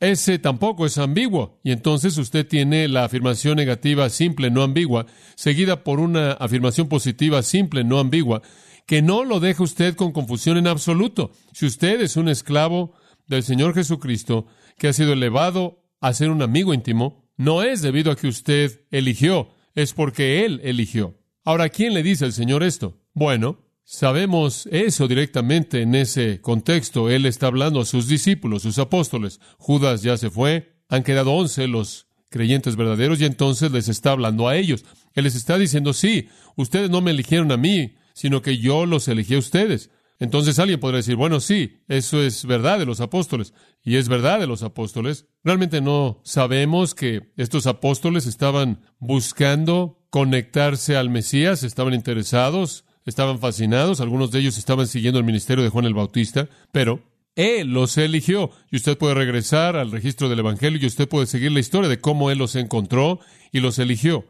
Ese 0.00 0.38
tampoco 0.38 0.86
es 0.86 0.96
ambiguo. 0.96 1.60
Y 1.62 1.72
entonces 1.72 2.16
usted 2.16 2.46
tiene 2.46 2.88
la 2.88 3.04
afirmación 3.04 3.56
negativa 3.56 4.08
simple, 4.08 4.50
no 4.50 4.62
ambigua, 4.62 5.06
seguida 5.36 5.84
por 5.84 6.00
una 6.00 6.32
afirmación 6.32 6.88
positiva 6.88 7.42
simple, 7.42 7.84
no 7.84 7.98
ambigua, 7.98 8.40
que 8.86 9.02
no 9.02 9.24
lo 9.24 9.38
deja 9.40 9.62
usted 9.62 9.94
con 9.94 10.12
confusión 10.12 10.56
en 10.56 10.66
absoluto. 10.66 11.32
Si 11.52 11.66
usted 11.66 12.00
es 12.00 12.16
un 12.16 12.28
esclavo 12.28 12.94
del 13.26 13.42
Señor 13.42 13.74
Jesucristo, 13.74 14.46
que 14.78 14.88
ha 14.88 14.92
sido 14.94 15.12
elevado 15.12 15.84
a 16.00 16.14
ser 16.14 16.30
un 16.30 16.40
amigo 16.40 16.72
íntimo, 16.72 17.30
no 17.36 17.62
es 17.62 17.82
debido 17.82 18.10
a 18.10 18.16
que 18.16 18.26
usted 18.26 18.86
eligió, 18.90 19.50
es 19.74 19.92
porque 19.92 20.44
Él 20.46 20.60
eligió. 20.64 21.18
Ahora, 21.44 21.68
¿quién 21.68 21.92
le 21.94 22.02
dice 22.02 22.24
al 22.24 22.32
Señor 22.32 22.62
esto? 22.62 22.98
Bueno, 23.12 23.69
Sabemos 23.92 24.68
eso 24.70 25.08
directamente 25.08 25.82
en 25.82 25.96
ese 25.96 26.40
contexto. 26.40 27.10
Él 27.10 27.26
está 27.26 27.48
hablando 27.48 27.80
a 27.80 27.84
sus 27.84 28.06
discípulos, 28.06 28.62
sus 28.62 28.78
apóstoles. 28.78 29.40
Judas 29.58 30.02
ya 30.02 30.16
se 30.16 30.30
fue, 30.30 30.76
han 30.88 31.02
quedado 31.02 31.32
once 31.32 31.66
los 31.66 32.06
creyentes 32.28 32.76
verdaderos 32.76 33.20
y 33.20 33.24
entonces 33.24 33.72
les 33.72 33.88
está 33.88 34.12
hablando 34.12 34.46
a 34.46 34.56
ellos. 34.56 34.84
Él 35.14 35.24
les 35.24 35.34
está 35.34 35.58
diciendo, 35.58 35.92
sí, 35.92 36.28
ustedes 36.54 36.88
no 36.88 37.00
me 37.00 37.10
eligieron 37.10 37.50
a 37.50 37.56
mí, 37.56 37.96
sino 38.14 38.42
que 38.42 38.58
yo 38.58 38.86
los 38.86 39.08
elegí 39.08 39.34
a 39.34 39.40
ustedes. 39.40 39.90
Entonces 40.20 40.60
alguien 40.60 40.78
podría 40.78 40.98
decir, 40.98 41.16
bueno, 41.16 41.40
sí, 41.40 41.82
eso 41.88 42.22
es 42.22 42.46
verdad 42.46 42.78
de 42.78 42.86
los 42.86 43.00
apóstoles, 43.00 43.54
y 43.82 43.96
es 43.96 44.08
verdad 44.08 44.38
de 44.38 44.46
los 44.46 44.62
apóstoles. 44.62 45.26
Realmente 45.42 45.80
no 45.80 46.20
sabemos 46.22 46.94
que 46.94 47.32
estos 47.36 47.66
apóstoles 47.66 48.26
estaban 48.26 48.82
buscando 49.00 50.06
conectarse 50.10 50.96
al 50.96 51.10
Mesías, 51.10 51.64
estaban 51.64 51.92
interesados 51.92 52.84
estaban 53.06 53.38
fascinados, 53.38 54.00
algunos 54.00 54.30
de 54.30 54.40
ellos 54.40 54.58
estaban 54.58 54.86
siguiendo 54.86 55.18
el 55.18 55.24
ministerio 55.24 55.64
de 55.64 55.70
Juan 55.70 55.84
el 55.84 55.94
Bautista, 55.94 56.48
pero 56.72 57.02
Él 57.34 57.72
los 57.72 57.96
eligió. 57.98 58.50
Y 58.70 58.76
usted 58.76 58.98
puede 58.98 59.14
regresar 59.14 59.76
al 59.76 59.90
registro 59.90 60.28
del 60.28 60.40
Evangelio 60.40 60.78
y 60.80 60.86
usted 60.86 61.08
puede 61.08 61.26
seguir 61.26 61.52
la 61.52 61.60
historia 61.60 61.88
de 61.88 62.00
cómo 62.00 62.30
Él 62.30 62.38
los 62.38 62.56
encontró 62.56 63.20
y 63.52 63.60
los 63.60 63.78
eligió. 63.78 64.24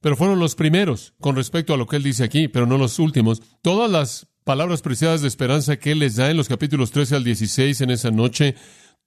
Pero 0.00 0.16
fueron 0.16 0.38
los 0.38 0.54
primeros 0.54 1.14
con 1.20 1.36
respecto 1.36 1.72
a 1.72 1.76
lo 1.76 1.86
que 1.86 1.96
Él 1.96 2.02
dice 2.02 2.24
aquí, 2.24 2.48
pero 2.48 2.66
no 2.66 2.76
los 2.76 2.98
últimos. 2.98 3.42
Todas 3.62 3.90
las 3.90 4.26
palabras 4.44 4.82
preciadas 4.82 5.22
de 5.22 5.28
esperanza 5.28 5.76
que 5.78 5.92
Él 5.92 6.00
les 6.00 6.16
da 6.16 6.30
en 6.30 6.36
los 6.36 6.48
capítulos 6.48 6.90
13 6.90 7.16
al 7.16 7.24
16 7.24 7.80
en 7.80 7.90
esa 7.90 8.10
noche, 8.10 8.54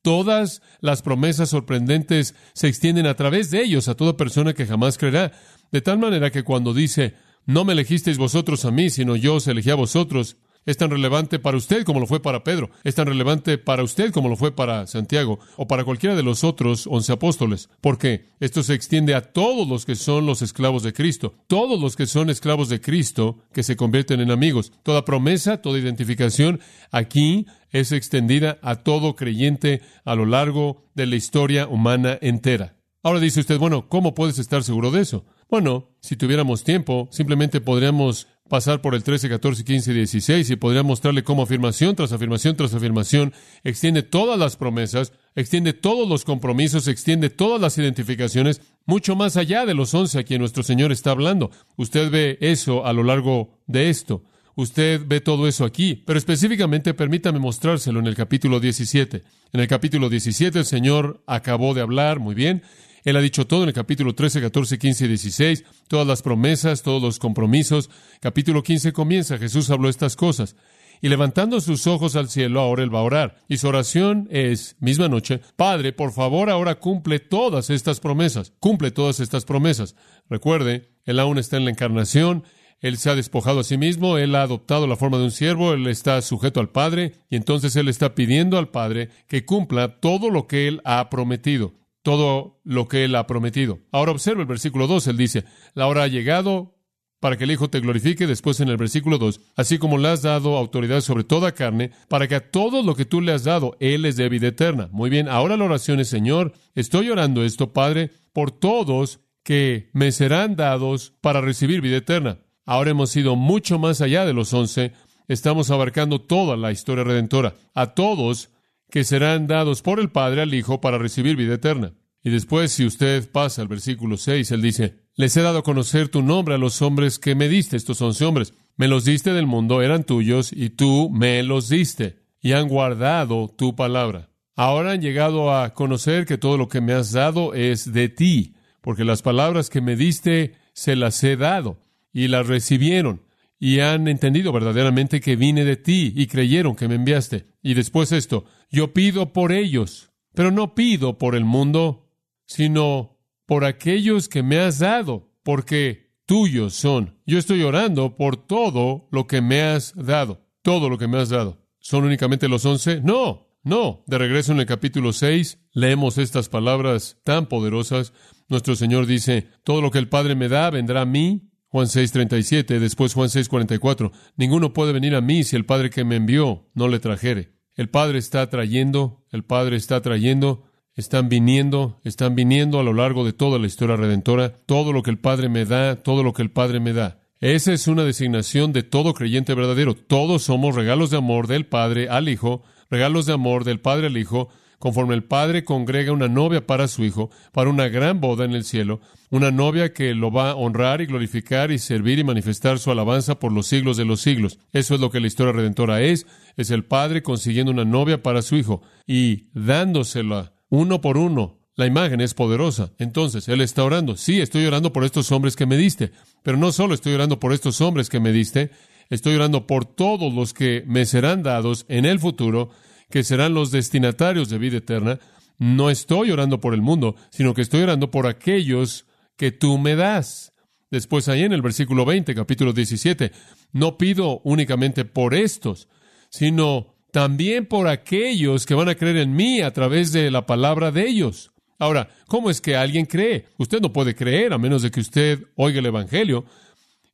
todas 0.02 0.62
las 0.80 1.02
promesas 1.02 1.50
sorprendentes 1.50 2.34
se 2.54 2.68
extienden 2.68 3.08
a 3.08 3.16
través 3.16 3.52
de 3.52 3.62
ellos 3.62 3.88
a 3.88 3.96
toda 3.96 4.18
persona 4.18 4.54
que 4.54 4.66
jamás 4.66 4.98
creerá. 4.98 5.32
De 5.72 5.82
tal 5.82 6.00
manera 6.00 6.32
que 6.32 6.44
cuando 6.44 6.74
dice, 6.74 7.14
no 7.48 7.64
me 7.64 7.72
elegisteis 7.72 8.18
vosotros 8.18 8.66
a 8.66 8.72
mí, 8.72 8.90
sino 8.90 9.16
yo 9.16 9.36
os 9.36 9.48
elegí 9.48 9.70
a 9.70 9.76
vosotros. 9.76 10.36
Es 10.66 10.76
tan 10.76 10.90
relevante 10.90 11.40
para 11.40 11.56
usted 11.56 11.86
como 11.86 12.02
lo 12.02 12.06
fue 12.06 12.22
para 12.22 12.44
Pedro. 12.44 12.70
Es 12.84 12.96
tan 12.96 13.08
relevante 13.08 13.58
para 13.58 13.84
usted 13.84 14.12
como 14.12 14.28
lo 14.28 14.36
fue 14.36 14.54
para 14.54 14.86
Santiago 14.86 15.40
o 15.56 15.66
para 15.66 15.86
cualquiera 15.86 16.14
de 16.14 16.24
los 16.24 16.44
otros 16.44 16.88
once 16.88 17.10
apóstoles. 17.14 17.70
Porque 17.80 18.26
esto 18.42 18.64
se 18.64 18.74
extiende 18.74 19.16
a 19.16 19.32
todos 19.32 19.66
los 19.66 19.86
que 19.86 19.96
son 19.96 20.26
los 20.26 20.42
esclavos 20.42 20.84
de 20.84 20.92
Cristo. 20.92 21.36
Todos 21.48 21.80
los 21.80 21.96
que 21.96 22.06
son 22.06 22.30
esclavos 22.30 22.68
de 22.68 22.82
Cristo 22.82 23.38
que 23.54 23.64
se 23.64 23.78
convierten 23.78 24.20
en 24.20 24.30
amigos. 24.30 24.74
Toda 24.84 25.06
promesa, 25.06 25.62
toda 25.62 25.80
identificación 25.80 26.60
aquí 26.92 27.46
es 27.72 27.94
extendida 27.94 28.60
a 28.62 28.76
todo 28.76 29.16
creyente 29.16 29.82
a 30.04 30.16
lo 30.16 30.26
largo 30.26 30.84
de 30.96 31.06
la 31.06 31.16
historia 31.16 31.66
humana 31.66 32.20
entera. 32.22 32.76
Ahora 33.04 33.22
dice 33.22 33.40
usted, 33.40 33.58
bueno, 33.58 33.88
¿cómo 33.88 34.14
puedes 34.14 34.38
estar 34.38 34.66
seguro 34.66 34.92
de 34.92 35.00
eso? 35.00 35.24
Bueno, 35.50 35.88
si 36.02 36.18
tuviéramos 36.18 36.66
tiempo, 36.66 37.08
simplemente 37.10 37.62
podríamos 37.62 38.28
pasar 38.50 38.82
por 38.82 38.96
el 38.96 39.04
13, 39.04 39.30
14, 39.30 39.64
15 39.64 39.92
y 39.92 39.94
16 39.94 40.50
y 40.50 40.56
podría 40.58 40.84
mostrarle 40.84 41.24
cómo 41.24 41.44
afirmación 41.44 41.96
tras 41.96 42.12
afirmación 42.12 42.56
tras 42.56 42.74
afirmación 42.74 43.34
extiende 43.64 44.04
todas 44.04 44.38
las 44.38 44.58
promesas, 44.58 45.14
extiende 45.36 45.74
todos 45.74 46.08
los 46.08 46.26
compromisos, 46.26 46.88
extiende 46.88 47.30
todas 47.30 47.62
las 47.62 47.78
identificaciones, 47.78 48.62
mucho 48.86 49.16
más 49.16 49.38
allá 49.38 49.66
de 49.66 49.74
los 49.74 49.94
11 49.94 50.20
a 50.20 50.24
quien 50.24 50.42
nuestro 50.42 50.64
Señor 50.64 50.92
está 50.92 51.12
hablando. 51.12 51.52
Usted 51.78 52.10
ve 52.10 52.38
eso 52.42 52.86
a 52.86 52.94
lo 52.94 53.04
largo 53.04 53.60
de 53.68 53.90
esto. 53.90 54.24
Usted 54.56 55.02
ve 55.06 55.22
todo 55.22 55.48
eso 55.48 55.66
aquí, 55.66 56.04
pero 56.06 56.18
específicamente 56.18 56.94
permítame 56.94 57.38
mostrárselo 57.38 58.00
en 58.00 58.08
el 58.08 58.16
capítulo 58.16 58.60
17. 58.60 59.24
En 59.54 59.60
el 59.60 59.68
capítulo 59.68 60.10
17 60.10 60.60
el 60.60 60.66
Señor 60.66 61.22
acabó 61.28 61.74
de 61.74 61.82
hablar, 61.82 62.20
muy 62.20 62.34
bien, 62.34 62.64
él 63.04 63.16
ha 63.16 63.22
dicho 63.22 63.48
todo 63.48 63.64
en 63.64 63.70
el 63.70 63.74
capítulo 63.74 64.16
13, 64.16 64.42
14, 64.42 64.78
15 64.78 65.06
y 65.06 65.08
16, 65.08 65.64
todas 65.88 66.08
las 66.08 66.22
promesas, 66.22 66.84
todos 66.84 67.02
los 67.02 67.20
compromisos. 67.20 67.90
Capítulo 68.20 68.64
15 68.64 68.94
comienza, 68.94 69.38
Jesús 69.38 69.70
habló 69.70 69.90
estas 69.90 70.16
cosas. 70.16 70.56
Y 71.02 71.10
levantando 71.10 71.62
sus 71.62 71.86
ojos 71.86 72.16
al 72.16 72.28
cielo, 72.28 72.60
ahora 72.60 72.84
él 72.84 72.94
va 72.94 73.00
a 73.00 73.04
orar. 73.04 73.36
Y 73.48 73.58
su 73.58 73.68
oración 73.68 74.28
es, 74.32 74.76
misma 74.80 75.08
noche, 75.08 75.42
Padre, 75.56 75.94
por 75.94 76.12
favor, 76.12 76.50
ahora 76.50 76.80
cumple 76.80 77.20
todas 77.20 77.70
estas 77.70 78.00
promesas. 78.00 78.54
Cumple 78.60 78.92
todas 78.92 79.20
estas 79.20 79.46
promesas. 79.46 79.96
Recuerde, 80.30 80.90
él 81.06 81.20
aún 81.20 81.38
está 81.38 81.58
en 81.58 81.66
la 81.66 81.72
encarnación, 81.72 82.44
él 82.80 82.98
se 82.98 83.10
ha 83.10 83.16
despojado 83.16 83.60
a 83.60 83.64
sí 83.64 83.78
mismo, 83.78 84.18
él 84.18 84.36
ha 84.36 84.42
adoptado 84.42 84.88
la 84.88 84.96
forma 84.96 85.18
de 85.18 85.26
un 85.26 85.32
siervo, 85.32 85.74
él 85.74 85.88
está 85.88 86.22
sujeto 86.22 86.60
al 86.60 86.70
Padre, 86.70 87.14
y 87.30 87.36
entonces 87.36 87.76
él 87.76 87.88
está 87.88 88.16
pidiendo 88.16 88.58
al 88.58 88.70
Padre 88.70 89.10
que 89.28 89.46
cumpla 89.46 90.00
todo 90.00 90.30
lo 90.30 90.48
que 90.48 90.68
él 90.68 90.82
ha 90.84 91.10
prometido 91.10 91.74
todo 92.08 92.62
lo 92.64 92.88
que 92.88 93.04
Él 93.04 93.16
ha 93.16 93.28
prometido. 93.28 93.80
Ahora 93.92 94.14
observa 94.14 94.40
el 94.40 94.48
versículo 94.48 94.88
2, 94.88 95.08
Él 95.08 95.18
dice, 95.18 95.44
la 95.74 95.88
hora 95.88 96.04
ha 96.04 96.08
llegado 96.08 96.78
para 97.20 97.36
que 97.36 97.44
el 97.44 97.52
Hijo 97.52 97.70
te 97.70 97.82
glorifique, 97.82 98.28
después 98.28 98.62
en 98.62 98.70
el 98.70 98.78
versículo 98.78 99.18
2, 99.18 99.42
así 99.58 99.78
como 99.78 99.98
le 99.98 100.08
has 100.08 100.22
dado 100.22 100.56
autoridad 100.56 101.02
sobre 101.02 101.26
toda 101.26 101.52
carne, 101.52 101.92
para 102.08 102.30
que 102.30 102.36
a 102.36 102.50
todo 102.50 102.82
lo 102.82 102.96
que 102.96 103.04
tú 103.04 103.20
le 103.20 103.34
has 103.34 103.44
dado, 103.44 103.76
Él 103.82 104.04
les 104.04 104.16
dé 104.16 104.30
vida 104.30 104.48
eterna. 104.48 104.88
Muy 104.94 105.10
bien, 105.10 105.28
ahora 105.28 105.58
la 105.58 105.66
oración 105.66 106.00
es, 106.00 106.08
Señor, 106.08 106.54
estoy 106.76 107.10
orando 107.10 107.44
esto, 107.44 107.74
Padre, 107.74 108.12
por 108.32 108.52
todos 108.52 109.20
que 109.44 109.90
me 109.92 110.14
serán 110.14 110.56
dados 110.56 111.14
para 111.20 111.42
recibir 111.42 111.82
vida 111.82 111.98
eterna. 111.98 112.40
Ahora 112.66 112.92
hemos 112.92 113.14
ido 113.18 113.36
mucho 113.36 113.80
más 113.80 114.00
allá 114.00 114.26
de 114.26 114.32
los 114.32 114.54
once, 114.54 114.94
estamos 115.28 115.72
abarcando 115.72 116.22
toda 116.22 116.56
la 116.56 116.72
historia 116.72 117.04
redentora, 117.04 117.56
a 117.74 117.88
todos 117.88 118.50
que 118.90 119.04
serán 119.04 119.48
dados 119.48 119.82
por 119.82 120.00
el 120.00 120.10
Padre 120.10 120.42
al 120.42 120.54
Hijo 120.54 120.82
para 120.82 120.98
recibir 120.98 121.36
vida 121.36 121.56
eterna. 121.56 121.94
Y 122.24 122.30
después, 122.30 122.72
si 122.72 122.86
usted 122.86 123.30
pasa 123.32 123.62
al 123.62 123.68
versículo 123.68 124.18
6, 124.18 124.52
él 124.52 124.62
dice, 124.62 124.96
les 125.16 125.36
he 125.38 125.42
dado 125.42 125.60
a 125.60 125.64
conocer 125.64 126.10
tu 126.10 126.22
nombre 126.22 126.56
a 126.56 126.58
los 126.58 126.82
hombres 126.82 127.20
que 127.20 127.36
me 127.36 127.50
diste, 127.50 127.78
estos 127.78 128.02
once 128.02 128.24
hombres. 128.26 128.54
Me 128.76 128.88
los 128.88 129.06
diste 129.06 129.34
del 129.34 129.48
mundo, 129.48 129.82
eran 129.82 130.04
tuyos, 130.04 130.52
y 130.54 130.70
tú 130.70 131.10
me 131.10 131.42
los 131.44 131.70
diste, 131.70 132.20
y 132.42 132.52
han 132.52 132.68
guardado 132.68 133.48
tu 133.58 133.76
palabra. 133.76 134.30
Ahora 134.56 134.92
han 134.92 135.02
llegado 135.02 135.56
a 135.56 135.74
conocer 135.74 136.26
que 136.26 136.38
todo 136.38 136.58
lo 136.58 136.68
que 136.68 136.82
me 136.82 136.94
has 136.94 137.12
dado 137.12 137.54
es 137.54 137.94
de 137.94 138.10
ti, 138.10 138.56
porque 138.82 139.04
las 139.04 139.22
palabras 139.22 139.70
que 139.70 139.82
me 139.82 139.96
diste 139.96 140.54
se 140.74 140.96
las 140.96 141.24
he 141.24 141.36
dado, 141.36 141.80
y 142.14 142.28
las 142.28 142.48
recibieron, 142.48 143.22
y 143.60 143.80
han 143.80 144.08
entendido 144.08 144.52
verdaderamente 144.52 145.20
que 145.20 145.36
vine 145.36 145.66
de 145.66 145.78
ti, 145.78 146.14
y 146.16 146.28
creyeron 146.28 146.76
que 146.76 146.88
me 146.88 146.96
enviaste. 146.96 147.48
Y 147.62 147.74
después 147.74 148.12
esto, 148.12 148.46
yo 148.70 148.94
pido 148.94 149.34
por 149.34 149.52
ellos, 149.52 150.12
pero 150.34 150.52
no 150.52 150.76
pido 150.76 151.18
por 151.18 151.36
el 151.36 151.46
mundo, 151.46 152.12
sino 152.46 153.18
por 153.46 153.66
aquellos 153.66 154.30
que 154.30 154.44
me 154.44 154.60
has 154.60 154.80
dado, 154.80 155.32
porque 155.44 156.12
tuyos 156.26 156.74
son. 156.74 157.18
Yo 157.26 157.40
estoy 157.40 157.64
orando 157.64 158.16
por 158.18 158.36
todo 158.36 159.08
lo 159.12 159.26
que 159.26 159.42
me 159.42 159.62
has 159.62 159.94
dado. 159.96 160.46
Todo 160.62 160.90
lo 160.90 160.98
que 160.98 161.08
me 161.08 161.18
has 161.18 161.30
dado. 161.30 161.66
¿Son 161.80 162.04
únicamente 162.04 162.50
los 162.50 162.66
once? 162.66 163.00
No, 163.02 163.48
no. 163.64 164.04
De 164.06 164.18
regreso 164.18 164.52
en 164.52 164.60
el 164.60 164.66
capítulo 164.66 165.14
6, 165.14 165.58
leemos 165.72 166.18
estas 166.18 166.50
palabras 166.50 167.18
tan 167.24 167.48
poderosas. 167.48 168.12
Nuestro 168.50 168.76
Señor 168.76 169.06
dice, 169.06 169.48
todo 169.64 169.82
lo 169.82 169.90
que 169.90 170.00
el 170.00 170.10
Padre 170.10 170.36
me 170.36 170.50
da 170.50 170.70
vendrá 170.70 171.02
a 171.02 171.06
mí. 171.06 171.50
Juan 171.78 171.90
6:37, 171.90 172.80
después 172.80 173.14
Juan 173.14 173.30
6:44. 173.30 174.12
Ninguno 174.36 174.74
puede 174.74 174.94
venir 174.94 175.14
a 175.14 175.22
mí 175.22 175.44
si 175.44 175.56
el 175.56 175.64
Padre 175.64 175.92
que 175.92 176.04
me 176.04 176.16
envió 176.16 176.66
no 176.74 176.88
le 176.88 176.98
trajere. 176.98 177.52
El 177.76 177.88
Padre 177.88 178.18
está 178.18 178.50
trayendo, 178.50 179.24
el 179.30 179.44
Padre 179.44 179.76
está 179.76 180.02
trayendo, 180.02 180.64
están 180.96 181.30
viniendo, 181.30 182.02
están 182.04 182.34
viniendo 182.34 182.80
a 182.80 182.84
lo 182.84 182.94
largo 182.94 183.24
de 183.24 183.34
toda 183.34 183.60
la 183.60 183.68
historia 183.68 183.96
redentora, 183.96 184.56
todo 184.66 184.92
lo 184.92 185.04
que 185.04 185.12
el 185.12 185.20
Padre 185.20 185.50
me 185.50 185.66
da, 185.66 185.98
todo 185.98 186.24
lo 186.24 186.34
que 186.34 186.42
el 186.42 186.50
Padre 186.50 186.80
me 186.80 186.94
da. 186.94 187.20
Esa 187.42 187.74
es 187.74 187.88
una 187.88 188.04
designación 188.04 188.74
de 188.74 188.82
todo 188.82 189.14
creyente 189.14 189.54
verdadero. 189.54 189.94
Todos 189.94 190.42
somos 190.42 190.74
regalos 190.74 191.12
de 191.12 191.18
amor 191.18 191.46
del 191.46 191.68
Padre 191.68 192.10
al 192.10 192.28
Hijo, 192.28 192.64
regalos 192.90 193.28
de 193.28 193.34
amor 193.34 193.66
del 193.66 193.82
Padre 193.82 194.08
al 194.08 194.18
Hijo, 194.18 194.50
conforme 194.80 195.14
el 195.14 195.26
Padre 195.26 195.64
congrega 195.64 196.12
una 196.12 196.28
novia 196.28 196.66
para 196.66 196.88
su 196.88 197.04
Hijo, 197.04 197.30
para 197.52 197.70
una 197.70 197.88
gran 197.88 198.20
boda 198.20 198.46
en 198.46 198.54
el 198.54 198.64
cielo, 198.64 199.00
una 199.30 199.52
novia 199.52 199.94
que 199.94 200.14
lo 200.14 200.32
va 200.32 200.52
a 200.52 200.56
honrar 200.56 201.02
y 201.02 201.06
glorificar 201.06 201.72
y 201.72 201.80
servir 201.80 202.20
y 202.20 202.24
manifestar 202.24 202.80
su 202.80 202.92
alabanza 202.92 203.40
por 203.40 203.52
los 203.52 203.68
siglos 203.68 203.98
de 203.98 204.06
los 204.06 204.22
siglos. 204.22 204.60
Eso 204.72 204.96
es 204.96 205.02
lo 205.02 205.12
que 205.12 205.20
la 205.20 205.28
historia 205.28 205.54
redentora 205.54 206.02
es, 206.02 206.26
es 206.56 206.72
el 206.72 206.86
Padre 206.86 207.24
consiguiendo 207.24 207.72
una 207.72 207.86
novia 207.86 208.24
para 208.24 208.42
su 208.42 208.56
Hijo 208.56 208.82
y 209.06 209.50
dándosela 209.54 210.54
uno 210.70 211.02
por 211.02 211.18
uno. 211.18 211.60
La 211.76 211.86
imagen 211.86 212.22
es 212.22 212.34
poderosa. 212.34 212.92
Entonces, 212.98 213.48
Él 213.50 213.62
está 213.62 213.84
orando. 213.84 214.18
Sí, 214.18 214.42
estoy 214.42 214.66
orando 214.66 214.92
por 214.92 215.04
estos 215.04 215.32
hombres 215.32 215.56
que 215.56 215.68
me 215.68 215.78
diste, 215.78 216.12
pero 216.42 216.58
no 216.58 216.72
solo 216.72 216.96
estoy 216.96 217.14
orando 217.14 217.40
por 217.40 217.54
estos 217.54 217.82
hombres 217.82 218.10
que 218.10 218.20
me 218.20 218.32
diste, 218.32 218.72
estoy 219.10 219.36
orando 219.36 219.68
por 219.68 219.86
todos 219.86 220.34
los 220.34 220.54
que 220.54 220.84
me 220.88 221.06
serán 221.06 221.44
dados 221.44 221.86
en 221.88 222.06
el 222.06 222.20
futuro, 222.20 222.72
que 223.12 223.24
serán 223.24 223.54
los 223.54 223.70
destinatarios 223.70 224.50
de 224.50 224.58
vida 224.58 224.78
eterna. 224.78 225.20
No 225.60 225.92
estoy 225.92 226.32
orando 226.32 226.60
por 226.60 226.74
el 226.74 226.82
mundo, 226.82 227.16
sino 227.30 227.54
que 227.54 227.62
estoy 227.62 227.82
orando 227.84 228.10
por 228.10 228.26
aquellos 228.26 229.06
que 229.38 229.52
tú 229.52 229.78
me 229.78 229.96
das. 229.96 230.54
Después 230.92 231.28
ahí 231.28 231.44
en 231.44 231.54
el 231.54 231.62
versículo 231.62 232.06
20, 232.06 232.34
capítulo 232.36 232.74
17, 232.74 233.32
no 233.74 233.98
pido 233.98 234.42
únicamente 234.44 235.06
por 235.06 235.34
estos, 235.34 235.88
sino 236.30 236.96
también 237.12 237.66
por 237.66 237.88
aquellos 237.88 238.66
que 238.66 238.74
van 238.74 238.90
a 238.90 238.96
creer 238.96 239.18
en 239.18 239.36
mí 239.36 239.62
a 239.62 239.72
través 239.72 240.12
de 240.12 240.32
la 240.32 240.46
palabra 240.46 240.92
de 240.92 241.08
ellos. 241.08 241.52
Ahora, 241.80 242.10
¿cómo 242.28 242.50
es 242.50 242.62
que 242.62 242.76
alguien 242.76 243.06
cree? 243.06 243.46
Usted 243.58 243.82
no 243.82 243.94
puede 243.94 244.16
creer 244.16 244.54
a 244.54 244.58
menos 244.58 244.82
de 244.82 244.92
que 244.92 245.00
usted 245.00 245.44
oiga 245.56 245.80
el 245.80 245.86
Evangelio. 245.86 246.46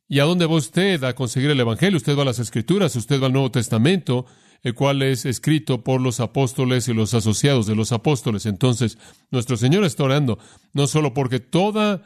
¿Y 0.08 0.20
a 0.20 0.24
dónde 0.24 0.46
va 0.46 0.56
usted 0.56 1.02
a 1.04 1.14
conseguir 1.14 1.50
el 1.50 1.60
Evangelio? 1.60 1.96
Usted 1.96 2.16
va 2.16 2.22
a 2.22 2.26
las 2.26 2.38
Escrituras, 2.38 2.96
usted 2.96 3.20
va 3.20 3.26
al 3.26 3.32
Nuevo 3.32 3.50
Testamento, 3.50 4.26
el 4.62 4.74
cual 4.74 5.02
es 5.02 5.26
escrito 5.26 5.82
por 5.82 6.00
los 6.00 6.20
apóstoles 6.20 6.88
y 6.88 6.94
los 6.94 7.12
asociados 7.12 7.66
de 7.66 7.74
los 7.74 7.92
apóstoles. 7.92 8.46
Entonces, 8.46 8.98
nuestro 9.30 9.56
Señor 9.56 9.84
está 9.84 10.04
orando, 10.04 10.38
no 10.72 10.86
solo 10.86 11.12
porque 11.12 11.40
toda 11.40 12.02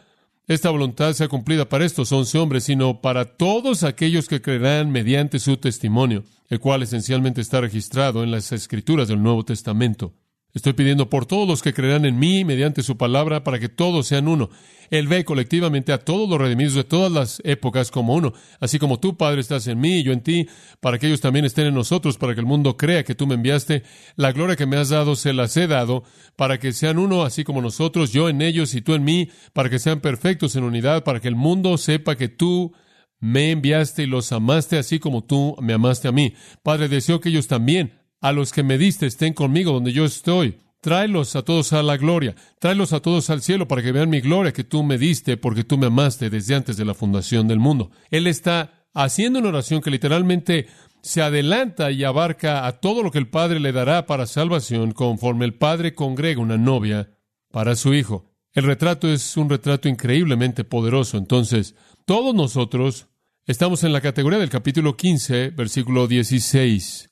esta 0.49 0.71
voluntad 0.71 1.12
sea 1.12 1.28
cumplida 1.28 1.69
para 1.69 1.85
estos 1.85 2.11
once 2.11 2.38
hombres, 2.38 2.64
sino 2.64 3.02
para 3.02 3.37
todos 3.37 3.85
aquellos 3.85 4.28
que 4.28 4.40
creerán 4.40 4.90
mediante 4.90 5.38
su 5.38 5.59
testimonio, 5.59 6.25
el 6.49 6.59
cual 6.59 6.83
esencialmente 6.83 7.43
está 7.43 7.61
registrado 7.61 8.25
en 8.25 8.31
las 8.31 8.50
escrituras 8.52 9.09
del 9.09 9.23
Nuevo 9.23 9.45
Testamento. 9.45 10.14
Estoy 10.55 10.73
pidiendo 10.73 11.11
por 11.11 11.26
todos 11.26 11.47
los 11.47 11.62
que 11.62 11.75
creerán 11.75 12.07
en 12.07 12.19
mí 12.19 12.45
mediante 12.45 12.83
su 12.83 12.97
palabra 12.97 13.45
para 13.45 13.59
que 13.59 13.69
todos 13.69 14.07
sean 14.07 14.28
uno. 14.28 14.49
Él 14.90 15.07
ve 15.07 15.25
colectivamente 15.25 15.93
a 15.93 15.99
todos 15.99 16.26
los 16.26 16.40
redimidos 16.40 16.73
de 16.73 16.85
todas 16.85 17.12
las 17.12 17.43
épocas 17.45 17.90
como 17.90 18.14
uno, 18.14 18.33
así 18.59 18.78
como 18.78 18.99
tú, 18.99 19.19
Padre, 19.19 19.43
estás 19.43 19.67
en 19.67 19.78
mí 19.78 19.99
y 19.99 20.02
yo 20.02 20.12
en 20.12 20.23
ti, 20.23 20.49
para 20.81 20.99
que 20.99 21.07
ellos 21.07 21.21
también 21.21 21.45
estén 21.45 21.67
en 21.67 21.75
nosotros, 21.75 22.17
para 22.17 22.35
que 22.35 22.40
el 22.40 22.47
mundo 22.47 22.78
crea 22.78 23.05
que 23.05 23.14
tú 23.14 23.26
me 23.26 23.35
enviaste. 23.35 23.83
La 24.17 24.33
gloria 24.33 24.57
que 24.57 24.64
me 24.64 24.78
has 24.78 24.88
dado 24.88 25.14
se 25.14 25.35
las 25.35 25.55
he 25.59 25.67
dado, 25.67 26.05
para 26.37 26.59
que 26.59 26.73
sean 26.73 26.99
uno, 26.99 27.25
así 27.25 27.44
como 27.44 27.61
nosotros, 27.61 28.12
yo 28.12 28.31
en 28.31 28.40
ellos 28.40 28.75
y 28.75 28.81
tú 28.81 28.94
en 28.94 29.05
mí, 29.05 29.29
para 29.53 29.68
que 29.68 29.79
sean 29.79 30.01
perfectos 30.01 30.57
en 30.57 30.64
unidad, 30.64 31.05
para 31.05 31.20
que 31.20 31.29
el 31.29 31.37
mundo 31.37 31.77
sepa 31.77 32.16
que 32.16 32.29
tú 32.29 32.73
me 33.20 33.51
enviaste 33.51 34.05
y 34.05 34.07
los 34.07 34.33
amaste 34.33 34.79
así 34.79 34.99
como 34.99 35.25
tú 35.25 35.57
me 35.61 35.75
amaste 35.75 36.09
a 36.09 36.12
mí. 36.12 36.35
Padre, 36.62 36.88
deseo 36.88 37.20
que 37.20 37.29
ellos 37.29 37.49
también 37.49 37.99
a 38.20 38.33
los 38.33 38.52
que 38.52 38.62
me 38.62 38.78
diste 38.78 39.07
estén 39.07 39.35
conmigo 39.35 39.72
donde 39.72 39.92
yo 39.92 40.04
estoy. 40.04 40.59
Tráelos 40.81 41.35
a 41.35 41.42
todos 41.42 41.72
a 41.72 41.83
la 41.83 41.96
gloria, 41.96 42.37
tráelos 42.61 42.92
a 42.92 43.00
todos 43.00 43.31
al 43.31 43.42
cielo 43.42 43.66
para 43.66 43.83
que 43.83 43.90
vean 43.90 44.11
mi 44.11 44.20
gloria 44.20 44.52
que 44.52 44.62
tú 44.62 44.85
me 44.85 44.96
diste 44.96 45.37
porque 45.37 45.64
tú 45.64 45.76
me 45.76 45.87
amaste 45.87 46.31
desde 46.31 46.54
antes 46.54 46.76
de 46.76 46.85
la 46.85 46.94
fundación 46.94 47.48
del 47.48 47.59
mundo. 47.59 47.90
Él 48.11 48.28
está 48.28 48.87
haciendo 48.94 49.40
una 49.40 49.48
oración 49.48 49.81
que 49.81 49.90
literalmente 49.90 50.68
se 51.02 51.20
adelanta 51.20 51.90
y 51.90 52.04
abarca 52.04 52.66
a 52.66 52.81
todo 52.81 53.02
lo 53.02 53.11
que 53.11 53.18
el 53.18 53.28
Padre 53.28 53.59
le 53.59 53.72
dará 53.72 54.07
para 54.07 54.26
salvación 54.26 54.92
conforme 54.92 55.46
el 55.46 55.54
Padre 55.54 55.94
congrega 55.94 56.40
una 56.40 56.57
novia 56.57 57.11
para 57.50 57.74
su 57.74 57.92
Hijo. 57.92 58.31
El 58.52 58.64
retrato 58.64 59.09
es 59.12 59.37
un 59.37 59.50
retrato 59.50 59.88
increíblemente 59.88 60.64
poderoso. 60.64 61.18
Entonces, 61.18 61.74
todos 62.07 62.35
nosotros 62.35 63.09
estamos 63.46 63.83
en 63.83 63.92
la 63.92 64.00
categoría 64.00 64.38
del 64.38 64.48
capítulo 64.48 64.96
15, 64.96 65.50
versículo 65.50 66.07
16 66.07 67.08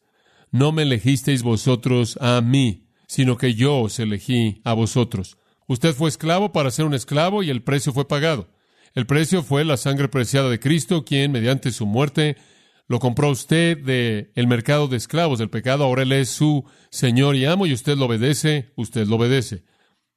no 0.59 0.73
me 0.73 0.83
elegisteis 0.83 1.43
vosotros 1.43 2.19
a 2.21 2.41
mí, 2.41 2.89
sino 3.07 3.37
que 3.37 3.55
yo 3.55 3.81
os 3.81 3.99
elegí 3.99 4.61
a 4.65 4.73
vosotros. 4.73 5.37
Usted 5.69 5.95
fue 5.95 6.09
esclavo 6.09 6.53
para 6.53 6.71
ser 6.71 6.85
un 6.87 6.95
esclavo 6.95 7.43
y 7.43 7.51
el 7.51 7.63
precio 7.63 7.93
fue 7.93 8.09
pagado. 8.09 8.49
El 8.95 9.07
precio 9.07 9.43
fue 9.43 9.65
la 9.65 9.77
sangre 9.77 10.09
preciada 10.09 10.49
de 10.49 10.59
Cristo, 10.59 11.05
quien 11.05 11.33
mediante 11.33 11.73
su 11.73 11.85
muerte 11.85 12.37
lo 12.89 13.01
compró 13.01 13.31
usted 13.31 13.77
de 13.79 14.33
el 14.35 14.47
mercado 14.47 14.89
de 14.89 14.97
esclavos 14.97 15.39
del 15.39 15.51
pecado. 15.51 15.85
Ahora 15.85 16.03
él 16.03 16.13
es 16.13 16.31
su 16.31 16.65
Señor 16.91 17.37
y 17.37 17.45
amo 17.45 17.67
y 17.67 17.75
usted 17.75 17.97
lo 17.97 18.07
obedece, 18.07 18.73
usted 18.77 19.07
lo 19.07 19.17
obedece. 19.17 19.65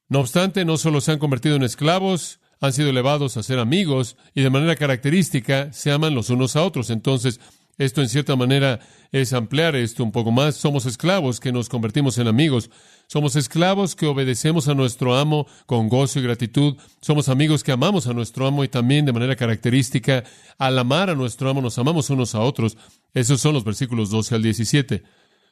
No 0.07 0.19
obstante, 0.21 0.63
no 0.63 0.77
solo 0.77 1.01
se 1.01 1.11
han 1.11 1.19
convertido 1.19 1.55
en 1.55 1.63
esclavos, 1.63 2.39
han 2.61 2.73
sido 2.73 2.89
elevados 2.89 3.35
a 3.35 3.43
ser 3.43 3.59
amigos 3.59 4.15
y 4.33 4.41
de 4.41 4.49
manera 4.49 4.75
característica 4.75 5.73
se 5.73 5.91
aman 5.91 6.15
los 6.15 6.29
unos 6.29 6.55
a 6.55 6.63
otros. 6.63 6.89
Entonces, 6.89 7.39
esto 7.79 8.01
en 8.01 8.09
cierta 8.09 8.35
manera 8.35 8.81
es 9.13 9.31
ampliar 9.31 9.73
esto 9.77 10.03
un 10.03 10.11
poco 10.11 10.31
más. 10.31 10.55
Somos 10.55 10.85
esclavos 10.85 11.39
que 11.39 11.53
nos 11.53 11.69
convertimos 11.69 12.17
en 12.17 12.27
amigos. 12.27 12.69
Somos 13.07 13.37
esclavos 13.37 13.95
que 13.95 14.05
obedecemos 14.05 14.67
a 14.67 14.75
nuestro 14.75 15.17
amo 15.17 15.47
con 15.65 15.87
gozo 15.87 16.19
y 16.19 16.23
gratitud. 16.23 16.75
Somos 17.01 17.29
amigos 17.29 17.63
que 17.63 17.71
amamos 17.71 18.05
a 18.07 18.13
nuestro 18.13 18.45
amo 18.45 18.65
y 18.65 18.67
también 18.67 19.05
de 19.05 19.13
manera 19.13 19.37
característica, 19.37 20.25
al 20.57 20.77
amar 20.77 21.09
a 21.09 21.15
nuestro 21.15 21.49
amo 21.49 21.61
nos 21.61 21.79
amamos 21.79 22.09
unos 22.09 22.35
a 22.35 22.41
otros. 22.41 22.77
Esos 23.13 23.39
son 23.39 23.53
los 23.53 23.63
versículos 23.63 24.09
12 24.09 24.35
al 24.35 24.43
17. 24.43 25.03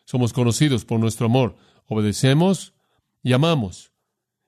Somos 0.04 0.34
conocidos 0.34 0.84
por 0.84 1.00
nuestro 1.00 1.28
amor. 1.28 1.56
Obedecemos 1.88 2.74
y 3.24 3.32
amamos. 3.32 3.94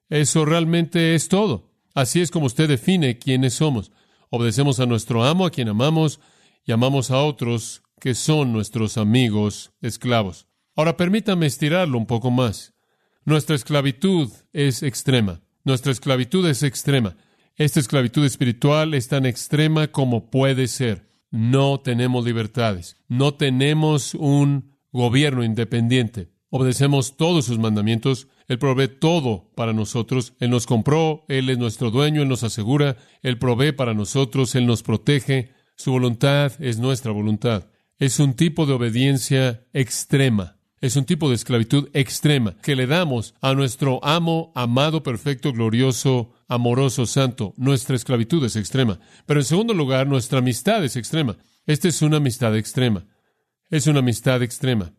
Eso 0.10 0.44
realmente 0.44 1.16
es 1.16 1.30
todo. 1.30 1.72
Así 1.94 2.20
es 2.20 2.30
como 2.30 2.48
usted 2.48 2.68
define 2.68 3.20
quiénes 3.20 3.54
somos. 3.54 3.94
Obedecemos 4.30 4.82
a 4.82 4.86
nuestro 4.86 5.24
amo, 5.24 5.46
a 5.46 5.50
quien 5.50 5.70
amamos, 5.70 6.20
Llamamos 6.66 7.12
a 7.12 7.22
otros 7.24 7.84
que 8.00 8.16
son 8.16 8.54
nuestros 8.54 8.98
amigos 8.98 9.72
esclavos. 9.82 10.48
Ahora 10.76 10.98
permítame 10.98 11.46
estirarlo 11.46 11.98
un 11.98 12.06
poco 12.06 12.32
más. 12.32 12.74
Nuestra 13.26 13.56
esclavitud 13.56 14.32
es 14.54 14.82
extrema. 14.82 15.42
Nuestra 15.64 15.92
esclavitud 15.92 16.48
es 16.48 16.64
extrema. 16.64 17.18
Esta 17.56 17.82
esclavitud 17.82 18.26
espiritual 18.26 18.94
es 18.94 19.10
tan 19.10 19.26
extrema 19.26 19.90
como 19.90 20.30
puede 20.30 20.68
ser. 20.68 21.10
No 21.30 21.80
tenemos 21.82 22.26
libertades. 22.26 22.96
No 23.08 23.34
tenemos 23.34 24.14
un 24.16 24.78
gobierno 24.92 25.44
independiente. 25.44 26.32
Obedecemos 26.50 27.18
todos 27.18 27.46
sus 27.46 27.60
mandamientos. 27.60 28.28
Él 28.48 28.58
provee 28.58 28.88
todo 28.88 29.52
para 29.56 29.74
nosotros. 29.74 30.34
Él 30.40 30.50
nos 30.50 30.66
compró. 30.66 31.26
Él 31.28 31.50
es 31.50 31.58
nuestro 31.58 31.92
dueño. 31.92 32.22
Él 32.22 32.30
nos 32.30 32.44
asegura. 32.44 32.98
Él 33.22 33.38
provee 33.38 33.74
para 33.74 33.94
nosotros. 33.94 34.56
Él 34.56 34.66
nos 34.66 34.82
protege. 34.82 35.52
Su 35.80 35.94
voluntad 35.94 36.52
es 36.60 36.78
nuestra 36.78 37.14
voluntad. 37.14 37.68
Es 38.00 38.20
un 38.20 38.34
tipo 38.34 38.66
de 38.66 38.74
obediencia 38.74 39.66
extrema. 39.72 40.58
Es 40.82 40.98
un 40.98 41.06
tipo 41.06 41.30
de 41.30 41.36
esclavitud 41.36 41.88
extrema 41.94 42.58
que 42.62 42.76
le 42.76 42.86
damos 42.86 43.34
a 43.40 43.54
nuestro 43.54 44.04
amo, 44.04 44.52
amado, 44.56 45.04
perfecto, 45.04 45.54
glorioso, 45.54 46.34
amoroso, 46.50 47.06
santo. 47.06 47.54
Nuestra 47.56 47.96
esclavitud 47.96 48.44
es 48.44 48.58
extrema. 48.58 49.00
Pero 49.26 49.40
en 49.40 49.46
segundo 49.46 49.74
lugar, 49.74 50.06
nuestra 50.06 50.40
amistad 50.40 50.84
es 50.84 50.98
extrema. 50.98 51.38
Esta 51.66 51.88
es 51.88 52.02
una 52.02 52.18
amistad 52.18 52.58
extrema. 52.58 53.06
Es 53.70 53.88
una 53.88 54.00
amistad 54.00 54.44
extrema. 54.44 54.92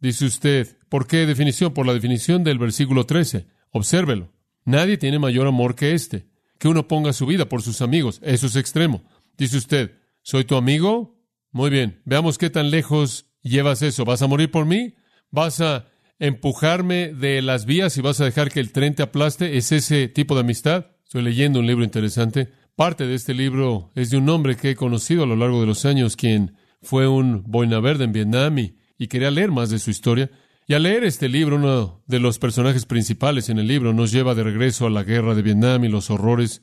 Dice 0.00 0.24
usted, 0.24 0.78
¿por 0.88 1.06
qué 1.06 1.26
definición? 1.26 1.74
Por 1.74 1.84
la 1.84 1.92
definición 1.92 2.42
del 2.42 2.58
versículo 2.58 3.04
13. 3.04 3.48
Obsérvelo. 3.70 4.32
Nadie 4.64 4.96
tiene 4.96 5.18
mayor 5.18 5.46
amor 5.46 5.74
que 5.74 5.92
este, 5.92 6.26
que 6.58 6.68
uno 6.68 6.88
ponga 6.88 7.12
su 7.12 7.26
vida 7.26 7.50
por 7.50 7.60
sus 7.60 7.82
amigos. 7.82 8.18
Eso 8.22 8.46
es 8.46 8.56
extremo. 8.56 9.02
Dice 9.36 9.58
usted, 9.58 10.01
¿Soy 10.22 10.44
tu 10.44 10.54
amigo? 10.54 11.18
Muy 11.50 11.68
bien, 11.68 12.00
veamos 12.04 12.38
qué 12.38 12.48
tan 12.48 12.70
lejos 12.70 13.26
llevas 13.42 13.82
eso. 13.82 14.04
¿Vas 14.04 14.22
a 14.22 14.28
morir 14.28 14.52
por 14.52 14.66
mí? 14.66 14.94
¿Vas 15.30 15.60
a 15.60 15.86
empujarme 16.20 17.12
de 17.12 17.42
las 17.42 17.66
vías 17.66 17.96
y 17.96 18.02
vas 18.02 18.20
a 18.20 18.24
dejar 18.24 18.50
que 18.52 18.60
el 18.60 18.70
tren 18.70 18.94
te 18.94 19.02
aplaste? 19.02 19.56
¿Es 19.56 19.72
ese 19.72 20.06
tipo 20.06 20.34
de 20.34 20.42
amistad? 20.42 20.86
Estoy 21.04 21.22
leyendo 21.22 21.58
un 21.58 21.66
libro 21.66 21.84
interesante. 21.84 22.52
parte 22.76 23.06
de 23.06 23.16
este 23.16 23.34
libro 23.34 23.90
es 23.96 24.10
de 24.10 24.16
un 24.16 24.28
hombre 24.28 24.56
que 24.56 24.70
he 24.70 24.76
conocido 24.76 25.24
a 25.24 25.26
lo 25.26 25.34
largo 25.34 25.60
de 25.60 25.66
los 25.66 25.84
años, 25.84 26.16
quien 26.16 26.56
fue 26.80 27.08
un 27.08 27.42
boina 27.44 27.80
verde 27.80 28.04
en 28.04 28.12
Vietnam 28.12 28.58
y, 28.58 28.76
y 28.96 29.08
quería 29.08 29.30
leer 29.32 29.50
más 29.50 29.70
de 29.70 29.80
su 29.80 29.90
historia. 29.90 30.30
Y 30.68 30.74
al 30.74 30.84
leer 30.84 31.02
este 31.02 31.28
libro, 31.28 31.56
uno 31.56 32.04
de 32.06 32.20
los 32.20 32.38
personajes 32.38 32.86
principales 32.86 33.48
en 33.48 33.58
el 33.58 33.66
libro 33.66 33.92
nos 33.92 34.12
lleva 34.12 34.36
de 34.36 34.44
regreso 34.44 34.86
a 34.86 34.90
la 34.90 35.02
guerra 35.02 35.34
de 35.34 35.42
Vietnam 35.42 35.84
y 35.84 35.88
los 35.88 36.10
horrores 36.10 36.62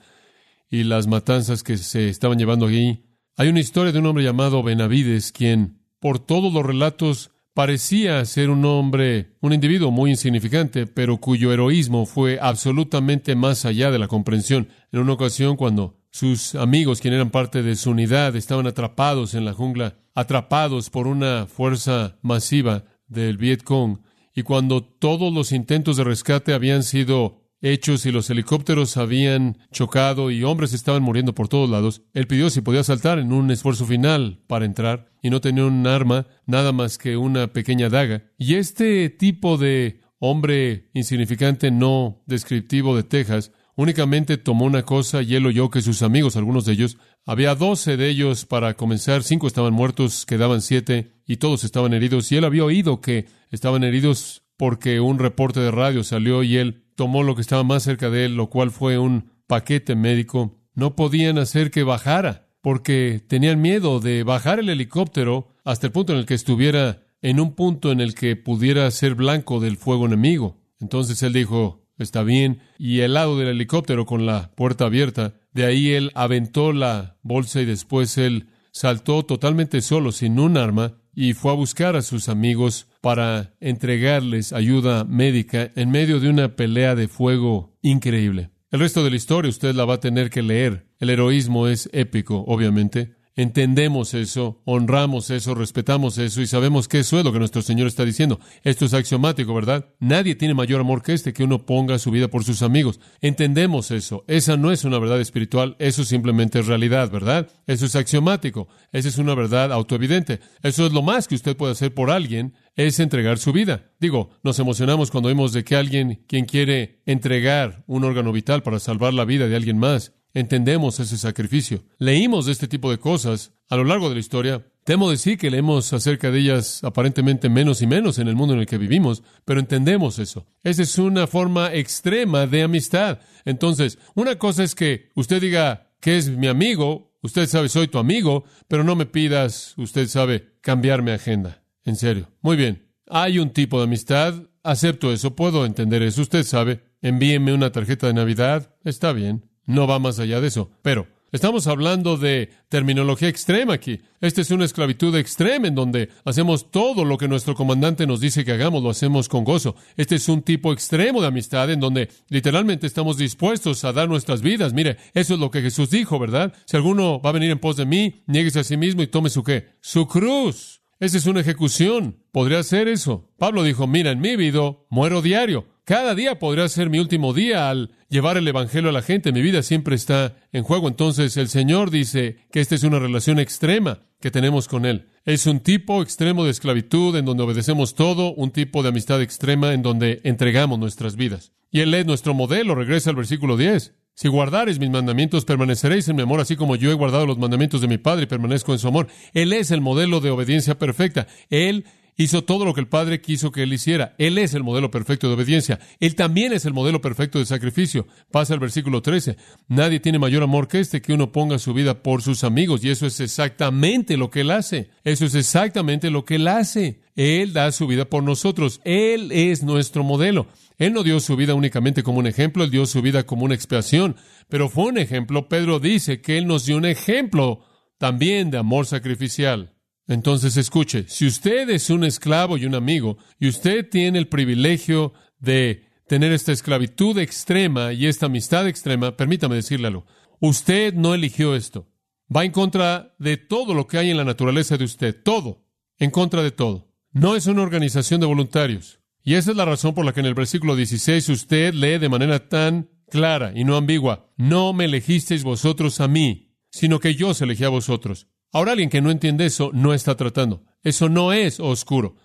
y 0.72 0.84
las 0.84 1.08
matanzas 1.08 1.62
que 1.62 1.78
se 1.78 2.08
estaban 2.08 2.39
llevando 2.39 2.65
allí. 2.65 3.09
Hay 3.37 3.47
una 3.47 3.59
historia 3.59 3.91
de 3.91 3.99
un 3.99 4.05
hombre 4.05 4.23
llamado 4.23 4.63
Benavides, 4.63 5.31
quien, 5.31 5.79
por 5.99 6.19
todos 6.19 6.51
los 6.51 6.65
relatos, 6.65 7.31
parecía 7.53 8.23
ser 8.25 8.49
un 8.49 8.65
hombre, 8.65 9.35
un 9.41 9.53
individuo 9.53 9.91
muy 9.91 10.11
insignificante, 10.11 10.87
pero 10.87 11.17
cuyo 11.17 11.51
heroísmo 11.53 12.05
fue 12.05 12.37
absolutamente 12.41 13.35
más 13.35 13.65
allá 13.65 13.91
de 13.91 13.99
la 13.99 14.07
comprensión. 14.07 14.69
En 14.91 14.99
una 14.99 15.13
ocasión, 15.13 15.55
cuando 15.55 15.97
sus 16.11 16.55
amigos, 16.55 17.01
quienes 17.01 17.17
eran 17.17 17.31
parte 17.31 17.63
de 17.63 17.75
su 17.75 17.91
unidad, 17.91 18.35
estaban 18.35 18.67
atrapados 18.67 19.33
en 19.33 19.45
la 19.45 19.53
jungla, 19.53 19.97
atrapados 20.15 20.89
por 20.89 21.07
una 21.07 21.47
fuerza 21.47 22.17
masiva 22.21 22.83
del 23.07 23.37
Viet 23.37 23.63
Cong, 23.63 23.99
y 24.35 24.43
cuando 24.43 24.83
todos 24.83 25.33
los 25.33 25.51
intentos 25.51 25.97
de 25.97 26.03
rescate 26.03 26.53
habían 26.53 26.83
sido 26.83 27.38
hechos 27.62 28.06
y 28.06 28.12
los 28.12 28.30
helicópteros 28.30 28.98
habían 28.98 29.58
chocado 29.72 30.32
y 30.32 30.43
hombres 30.43 30.74
estaban 30.74 31.04
muriendo 31.04 31.34
por 31.34 31.48
todos 31.48 31.69
lados, 31.69 32.02
él 32.13 32.28
pidió 32.28 32.50
si 32.50 32.62
podía 32.62 32.84
saltar 32.84 33.19
en 33.19 33.34
un 33.34 33.52
esfuerzo 33.52 33.86
final 33.86 34.39
para 34.48 34.65
entrar 34.65 35.12
y 35.22 35.30
no 35.30 35.41
tenía 35.41 35.65
un 35.65 35.86
arma, 35.88 36.28
nada 36.45 36.72
más 36.72 36.98
que 36.98 37.17
una 37.17 37.52
pequeña 37.54 37.89
daga. 37.89 38.24
Y 38.38 38.56
este 38.56 39.10
tipo 39.10 39.58
de 39.58 40.02
hombre 40.19 40.89
insignificante 40.93 41.72
no 41.72 42.24
descriptivo 42.26 42.95
de 42.95 43.04
Texas 43.04 43.52
únicamente 43.76 44.38
tomó 44.38 44.65
una 44.65 44.84
cosa 44.84 45.22
y 45.22 45.36
él 45.36 45.45
oyó 45.45 45.69
que 45.69 45.82
sus 45.82 46.02
amigos, 46.02 46.36
algunos 46.36 46.65
de 46.65 46.74
ellos, 46.74 46.98
había 47.26 47.56
doce 47.56 47.95
de 47.95 48.10
ellos 48.10 48.45
para 48.45 48.74
comenzar, 48.74 49.24
cinco 49.24 49.48
estaban 49.48 49.74
muertos, 49.74 50.26
quedaban 50.26 50.62
siete 50.62 51.13
y 51.26 51.38
todos 51.38 51.63
estaban 51.63 51.93
heridos 51.93 52.30
y 52.32 52.36
él 52.36 52.43
había 52.43 52.65
oído 52.65 53.00
que 53.00 53.28
estaban 53.52 53.86
heridos 53.86 54.43
porque 54.58 55.00
un 55.00 55.17
reporte 55.17 55.62
de 55.62 55.72
radio 55.72 56.04
salió 56.04 56.43
y 56.43 56.58
él 56.58 56.84
tomó 56.99 57.23
lo 57.23 57.33
que 57.33 57.39
estaba 57.39 57.63
más 57.63 57.83
cerca 57.83 58.09
de 58.09 58.25
él, 58.25 58.35
lo 58.35 58.49
cual 58.49 58.71
fue 58.71 58.97
un 58.97 59.31
paquete 59.47 59.95
médico. 59.95 60.57
No 60.73 60.97
podían 60.97 61.38
hacer 61.38 61.71
que 61.71 61.83
bajara, 61.83 62.49
porque 62.59 63.23
tenían 63.25 63.62
miedo 63.62 64.01
de 64.01 64.23
bajar 64.23 64.59
el 64.59 64.67
helicóptero 64.67 65.55
hasta 65.63 65.88
el 65.88 65.93
punto 65.93 66.12
en 66.12 66.19
el 66.19 66.25
que 66.25 66.33
estuviera 66.33 67.03
en 67.21 67.39
un 67.39 67.55
punto 67.55 67.93
en 67.93 68.01
el 68.01 68.15
que 68.15 68.35
pudiera 68.35 68.91
ser 68.91 69.15
blanco 69.15 69.62
del 69.62 69.77
fuego 69.77 70.07
enemigo. 70.07 70.57
Entonces 70.81 71.23
él 71.23 71.31
dijo, 71.31 71.88
está 71.97 72.21
bien, 72.23 72.63
y 72.77 72.99
el 72.99 73.13
lado 73.13 73.39
del 73.39 73.47
helicóptero 73.47 74.05
con 74.05 74.25
la 74.25 74.51
puerta 74.55 74.83
abierta, 74.83 75.35
de 75.53 75.67
ahí 75.67 75.91
él 75.91 76.12
aventó 76.15 76.73
la 76.73 77.17
bolsa 77.21 77.62
y 77.62 77.65
después 77.65 78.17
él 78.17 78.49
saltó 78.73 79.23
totalmente 79.23 79.79
solo, 79.81 80.12
sin 80.12 80.38
un 80.38 80.57
arma, 80.57 80.97
y 81.21 81.34
fue 81.34 81.51
a 81.51 81.55
buscar 81.55 81.97
a 81.97 82.01
sus 82.01 82.29
amigos 82.29 82.88
para 83.01 83.53
entregarles 83.60 84.53
ayuda 84.53 85.03
médica 85.03 85.69
en 85.75 85.91
medio 85.91 86.21
de 86.21 86.29
una 86.29 86.55
pelea 86.55 86.95
de 86.95 87.10
fuego 87.10 87.77
increíble. 87.82 88.51
El 88.71 88.79
resto 88.79 89.03
de 89.03 89.10
la 89.10 89.17
historia 89.17 89.49
usted 89.49 89.75
la 89.75 89.84
va 89.84 89.95
a 89.95 89.99
tener 89.99 90.29
que 90.29 90.41
leer. 90.41 90.88
El 90.97 91.10
heroísmo 91.10 91.67
es 91.67 91.89
épico, 91.91 92.45
obviamente. 92.47 93.17
Entendemos 93.39 94.15
eso, 94.15 94.62
honramos 94.65 95.30
eso, 95.30 95.56
respetamos 95.56 96.17
eso 96.17 96.41
y 96.41 96.45
sabemos 96.45 96.89
que 96.89 96.99
eso 96.99 97.19
es 97.19 97.23
lo 97.23 97.32
que 97.32 97.39
nuestro 97.39 97.62
Señor 97.62 97.88
está 97.88 98.04
diciendo. 98.04 98.41
Esto 98.65 98.84
es 98.84 98.93
axiomático, 98.93 99.54
¿verdad? 99.54 99.86
Nadie 100.02 100.36
tiene 100.36 100.54
mayor 100.54 100.82
amor 100.82 101.02
que 101.02 101.13
este, 101.13 101.32
que 101.32 101.45
uno 101.45 101.65
ponga 101.65 101.99
su 101.99 102.12
vida 102.12 102.28
por 102.28 102.43
sus 102.43 102.62
amigos. 102.63 102.99
Entendemos 103.21 103.91
eso. 103.91 104.25
Esa 104.28 104.58
no 104.58 104.73
es 104.73 104.84
una 104.84 104.99
verdad 104.99 105.21
espiritual, 105.21 105.78
eso 105.80 106.04
simplemente 106.04 106.60
es 106.60 106.67
realidad, 106.67 107.10
¿verdad? 107.12 107.47
Eso 107.65 107.86
es 107.86 107.95
axiomático. 107.95 108.67
Esa 108.91 109.08
es 109.08 109.17
una 109.17 109.36
verdad 109.36 109.71
autoevidente. 109.71 110.41
Eso 110.62 110.86
es 110.86 110.91
lo 110.91 111.02
más 111.02 111.30
que 111.30 111.36
usted 111.36 111.56
puede 111.56 111.71
hacer 111.71 111.93
por 111.93 112.12
alguien, 112.12 112.56
es 112.75 112.99
entregar 112.99 113.38
su 113.38 113.54
vida. 113.54 113.86
Digo, 114.02 114.32
nos 114.43 114.60
emocionamos 114.60 115.12
cuando 115.12 115.30
vemos 115.30 115.54
de 115.54 115.63
que 115.63 115.78
alguien 115.78 116.25
quien 116.28 116.43
quiere 116.43 116.99
entregar 117.06 117.86
un 117.88 118.04
órgano 118.04 118.34
vital 118.34 118.63
para 118.63 118.80
salvar 118.80 119.13
la 119.13 119.23
vida 119.23 119.47
de 119.47 119.56
alguien 119.56 119.78
más 119.78 120.18
entendemos 120.33 120.99
ese 120.99 121.17
sacrificio. 121.17 121.83
Leímos 121.97 122.45
de 122.45 122.51
este 122.51 122.67
tipo 122.67 122.91
de 122.91 122.99
cosas 122.99 123.53
a 123.69 123.75
lo 123.75 123.83
largo 123.83 124.09
de 124.09 124.15
la 124.15 124.19
historia. 124.21 124.65
Temo 124.83 125.09
decir 125.09 125.37
que 125.37 125.51
leemos 125.51 125.93
acerca 125.93 126.31
de 126.31 126.39
ellas 126.39 126.83
aparentemente 126.83 127.49
menos 127.49 127.81
y 127.81 127.87
menos 127.87 128.17
en 128.17 128.27
el 128.27 128.35
mundo 128.35 128.53
en 128.53 128.61
el 128.61 128.65
que 128.65 128.77
vivimos, 128.77 129.23
pero 129.45 129.59
entendemos 129.59 130.17
eso. 130.19 130.47
Esa 130.63 130.81
es 130.81 130.97
una 130.97 131.27
forma 131.27 131.73
extrema 131.73 132.47
de 132.47 132.63
amistad. 132.63 133.19
Entonces, 133.45 133.99
una 134.15 134.37
cosa 134.37 134.63
es 134.63 134.73
que 134.73 135.09
usted 135.15 135.41
diga 135.41 135.91
que 135.99 136.17
es 136.17 136.29
mi 136.29 136.47
amigo, 136.47 137.13
usted 137.21 137.47
sabe 137.47 137.69
soy 137.69 137.87
tu 137.87 137.99
amigo, 137.99 138.45
pero 138.67 138.83
no 138.83 138.95
me 138.95 139.05
pidas, 139.05 139.73
usted 139.77 140.07
sabe, 140.07 140.53
cambiarme 140.61 141.11
agenda. 141.11 141.63
En 141.85 141.95
serio. 141.95 142.29
Muy 142.41 142.55
bien. 142.55 142.87
Hay 143.07 143.39
un 143.39 143.51
tipo 143.51 143.79
de 143.79 143.85
amistad, 143.85 144.35
acepto 144.63 145.11
eso, 145.11 145.35
puedo 145.35 145.65
entender 145.65 146.03
eso, 146.03 146.21
usted 146.21 146.43
sabe. 146.43 146.83
Envíeme 147.01 147.53
una 147.53 147.71
tarjeta 147.71 148.07
de 148.07 148.13
Navidad, 148.13 148.75
está 148.83 149.13
bien. 149.13 149.48
No 149.69 149.86
va 149.86 149.99
más 149.99 150.17
allá 150.17 150.41
de 150.41 150.47
eso. 150.47 150.71
Pero 150.82 151.05
estamos 151.32 151.67
hablando 151.67 152.17
de 152.17 152.49
terminología 152.69 153.29
extrema 153.29 153.75
aquí. 153.75 154.01
Esta 154.19 154.41
es 154.41 154.49
una 154.49 154.65
esclavitud 154.65 155.15
extrema 155.15 155.67
en 155.67 155.75
donde 155.75 156.10
hacemos 156.25 156.71
todo 156.71 157.05
lo 157.05 157.19
que 157.19 157.27
nuestro 157.27 157.53
comandante 157.53 158.08
nos 158.08 158.19
dice 158.19 158.43
que 158.43 158.53
hagamos, 158.53 158.82
lo 158.82 158.89
hacemos 158.89 159.29
con 159.29 159.43
gozo. 159.43 159.75
Este 159.95 160.15
es 160.15 160.27
un 160.27 160.41
tipo 160.41 160.73
extremo 160.73 161.21
de 161.21 161.27
amistad 161.27 161.69
en 161.69 161.79
donde 161.79 162.10
literalmente 162.29 162.88
estamos 162.88 163.17
dispuestos 163.17 163.84
a 163.84 163.93
dar 163.93 164.10
nuestras 164.10 164.41
vidas. 164.41 164.73
Mire, 164.73 164.97
eso 165.13 165.36
es 165.36 165.39
lo 165.39 165.51
que 165.51 165.62
Jesús 165.62 165.91
dijo, 165.91 166.17
¿verdad? 166.17 166.51
Si 166.65 166.75
alguno 166.75 167.21
va 167.21 167.29
a 167.29 167.34
venir 167.34 167.51
en 167.51 167.60
pos 167.60 167.77
de 167.77 167.86
mí, 167.86 168.23
nieguese 168.25 168.62
a 168.62 168.63
sí 168.63 168.75
mismo 168.75 169.03
y 169.03 169.08
tome 169.08 169.29
su 169.29 169.43
qué? 169.43 169.67
Su 169.82 170.08
cruz. 170.08 170.82
Esa 170.99 171.17
es 171.19 171.27
una 171.27 171.41
ejecución. 171.41 172.23
Podría 172.32 172.63
ser 172.63 172.88
eso. 172.88 173.29
Pablo 173.38 173.62
dijo, 173.62 173.86
mira, 173.86 174.10
en 174.10 174.19
mi 174.19 174.36
vida 174.36 174.77
muero 174.89 175.21
diario. 175.21 175.67
Cada 175.89 176.13
día 176.13 176.38
podría 176.38 176.69
ser 176.69 176.91
mi 176.91 176.99
último 176.99 177.34
día 177.34 177.67
al 177.67 177.89
llevar 178.10 178.38
el 178.38 178.47
Evangelio 178.47 178.91
a 178.91 178.93
la 178.93 179.02
gente. 179.02 179.32
Mi 179.32 179.41
vida 179.41 179.63
siempre 179.63 179.95
está 179.95 180.36
en 180.52 180.63
juego. 180.63 180.88
Entonces 180.88 181.36
el 181.36 181.49
Señor 181.49 181.89
dice 181.89 182.45
que 182.52 182.60
esta 182.60 182.75
es 182.75 182.84
una 182.84 182.99
relación 182.99 183.39
extrema 183.39 184.04
que 184.21 184.30
tenemos 184.30 184.67
con 184.67 184.86
Él. 184.86 185.08
Es 185.25 185.47
un 185.47 185.62
tipo 185.62 186.04
extremo 186.04 186.43
de 186.43 186.52
esclavitud 186.52 187.15
en 187.15 187.25
donde 187.25 187.41
obedecemos 187.41 187.95
todo, 187.95 188.36
un 188.36 188.52
tipo 188.52 188.84
de 188.84 188.89
amistad 188.89 189.19
extrema 189.19 189.73
en 189.73 189.82
donde 189.82 190.21
entregamos 190.25 190.78
nuestras 190.78 191.15
vidas. 191.15 191.54
Y 191.71 191.80
Él 191.80 191.91
es 191.95 192.06
nuestro 192.06 192.36
modelo. 192.36 192.75
Regresa 192.75 193.10
al 193.10 193.15
versículo 193.15 193.58
10. 193.58 193.95
Si 194.13 194.28
guardares 194.28 194.78
mis 194.78 194.91
mandamientos, 194.91 195.45
permaneceréis 195.45 196.08
en 196.10 196.17
mi 196.17 196.21
amor, 196.21 196.39
así 196.39 196.56
como 196.56 196.75
yo 196.75 196.91
he 196.91 196.93
guardado 196.93 197.25
los 197.25 197.39
mandamientos 197.39 197.82
de 197.82 197.88
mi 197.88 197.97
Padre 197.97 198.23
y 198.23 198.28
permanezco 198.28 198.73
en 198.73 198.80
su 198.80 198.88
amor. 198.89 199.08
Él 199.34 199.54
es 199.54 199.71
el 199.71 199.82
modelo 199.82 200.19
de 200.19 200.30
obediencia 200.30 200.78
perfecta. 200.78 201.25
Él 201.49 201.86
hizo 202.19 202.43
todo 202.43 202.65
lo 202.65 202.73
que 202.73 202.82
el 202.82 202.88
Padre 202.88 203.21
quiso 203.21 203.51
que 203.51 203.63
él 203.63 203.71
hiciera. 203.71 204.13
Él 204.17 204.38
es 204.38 204.53
el 204.53 204.62
modelo 204.62 204.91
perfecto 204.91 205.27
de 205.27 205.36
obediencia. 205.36 205.79
Él 206.01 206.15
también 206.15 206.51
es 206.51 206.65
el 206.65 206.73
modelo 206.73 206.99
perfecto 206.99 207.39
de 207.39 207.45
sacrificio. 207.45 208.08
Pasa 208.29 208.53
el 208.53 208.60
versículo 208.60 209.01
13. 209.01 209.38
Nadie 209.69 210.01
tiene 210.01 210.19
mayor 210.19 210.43
amor 210.43 210.67
que 210.67 210.82
este 210.82 211.01
que 211.01 211.13
uno 211.13 211.32
ponga 211.32 211.58
su 211.60 211.73
vida 211.73 212.03
por 212.03 212.21
sus 212.21 212.43
amigos. 212.43 212.84
Y 212.84 212.89
eso 212.89 213.08
es 213.08 213.21
exactamente 213.21 214.17
lo 214.17 214.29
que 214.29 214.41
él 214.41 214.51
hace. 214.51 214.89
Eso 215.05 215.25
es 215.25 215.34
exactamente 215.34 216.10
lo 216.10 216.25
que 216.25 216.36
él 216.36 216.49
hace. 216.49 216.99
Él 217.15 217.53
da 217.53 217.71
su 217.71 217.88
vida 217.88 218.03
por 218.03 218.21
nosotros. 218.21 218.82
Él 218.84 219.32
es 219.32 219.63
nuestro 219.63 220.03
modelo. 220.03 220.47
Él 220.77 220.91
no 220.91 221.03
dio 221.03 221.21
su 221.21 221.38
vida 221.38 221.53
únicamente 221.53 222.03
como 222.03 222.19
un 222.19 222.27
ejemplo, 222.27 222.63
él 222.63 222.71
dio 222.71 222.86
su 222.86 223.01
vida 223.01 223.25
como 223.25 223.43
una 223.43 223.53
expiación, 223.53 224.15
pero 224.47 224.69
fue 224.69 224.86
un 224.86 224.97
ejemplo. 224.97 225.49
Pedro 225.49 225.82
dice 225.82 226.21
que 226.21 226.38
él 226.38 226.47
nos 226.47 226.65
dio 226.65 226.77
un 226.77 226.86
ejemplo 226.86 227.65
también 227.97 228.49
de 228.49 228.60
amor 228.60 228.86
sacrificial. 228.86 229.73
Entonces 230.10 230.58
escuche, 230.58 231.06
si 231.08 231.28
usted 231.28 231.69
es 231.69 231.91
un 231.91 232.04
esclavo 232.04 232.58
y 232.58 232.65
un 232.65 232.74
amigo, 232.74 233.19
y 233.39 233.48
usted 233.48 233.88
tiene 233.88 234.17
el 234.17 234.28
privilegio 234.28 235.13
de 235.38 235.84
tener 236.08 236.32
esta 236.32 236.52
esclavitud 236.52 237.15
extrema 237.19 237.93
y 237.93 238.08
esta 238.08 238.26
amistad 238.26 238.67
extrema, 238.67 239.15
permítame 239.15 239.56
decirle 239.56 239.86
algo, 239.86 240.08
usted 240.39 240.95
no 240.95 241.13
eligió 241.13 241.56
esto. 241.56 241.88
Va 242.36 242.43
en 242.43 242.52
contra 242.52 243.13
de 243.19 243.38
todo 243.38 243.76
lo 243.76 243.86
que 243.86 244.00
hay 244.00 244.10
en 244.10 244.17
la 244.17 244.24
naturaleza 244.24 244.78
de 244.78 244.86
usted, 244.86 245.15
todo, 245.24 245.67
en 246.00 246.10
contra 246.10 246.41
de 246.41 246.50
todo. 246.50 246.91
No 247.12 247.36
es 247.36 247.45
una 247.45 247.62
organización 247.62 248.19
de 248.19 248.26
voluntarios. 248.26 249.02
Y 249.24 249.36
esa 249.36 249.52
es 249.52 249.58
la 249.58 249.65
razón 249.65 249.93
por 249.93 250.06
la 250.06 250.13
que 250.13 250.22
en 250.22 250.26
el 250.26 250.34
versículo 250.34 250.76
16 250.76 251.30
usted 251.30 251.72
lee 251.76 252.00
de 252.00 252.10
manera 252.10 252.50
tan 252.50 252.89
clara 253.12 253.52
y 253.56 253.63
no 253.63 253.78
ambigua, 253.78 254.32
no 254.38 254.74
me 254.74 254.86
elegisteis 254.86 255.43
vosotros 255.43 256.02
a 256.02 256.08
mí, 256.08 256.56
sino 256.72 257.00
que 257.00 257.13
yo 257.13 257.30
os 257.30 257.41
elegí 257.43 257.63
a 257.63 257.69
vosotros. 257.69 258.28
Ahora 258.51 258.71
alguien 258.71 258.89
que 258.89 259.01
no 259.01 259.12
entiende 259.12 259.45
eso 259.45 259.71
no 259.73 259.93
está 259.93 260.15
tratando. 260.15 260.63
Eso 260.83 261.09
no 261.09 261.33
es 261.33 261.59
oscuro. 261.59 262.15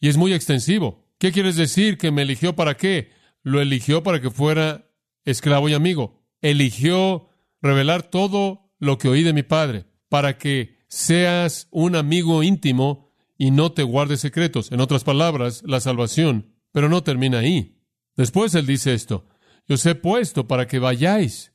Y 0.00 0.08
es 0.08 0.16
muy 0.16 0.32
extensivo. 0.32 1.04
¿Qué 1.18 1.32
quieres 1.32 1.56
decir? 1.56 1.98
¿Que 1.98 2.10
me 2.10 2.22
eligió 2.22 2.56
para 2.56 2.76
qué? 2.76 3.10
Lo 3.42 3.60
eligió 3.60 4.02
para 4.02 4.20
que 4.20 4.30
fuera 4.30 4.90
esclavo 5.24 5.68
y 5.68 5.74
amigo. 5.74 6.22
Eligió 6.40 7.28
revelar 7.60 8.02
todo 8.02 8.72
lo 8.78 8.98
que 8.98 9.08
oí 9.08 9.22
de 9.22 9.32
mi 9.32 9.42
padre, 9.42 9.86
para 10.08 10.36
que 10.36 10.78
seas 10.88 11.68
un 11.70 11.96
amigo 11.96 12.42
íntimo 12.42 13.12
y 13.38 13.50
no 13.50 13.72
te 13.72 13.82
guardes 13.82 14.20
secretos. 14.20 14.70
En 14.72 14.80
otras 14.80 15.04
palabras, 15.04 15.62
la 15.66 15.80
salvación. 15.80 16.54
Pero 16.72 16.88
no 16.88 17.02
termina 17.02 17.38
ahí. 17.38 17.78
Después 18.16 18.54
él 18.54 18.66
dice 18.66 18.94
esto. 18.94 19.26
Yo 19.66 19.74
os 19.76 19.86
he 19.86 19.94
puesto 19.94 20.46
para 20.46 20.66
que 20.66 20.78
vayáis 20.78 21.52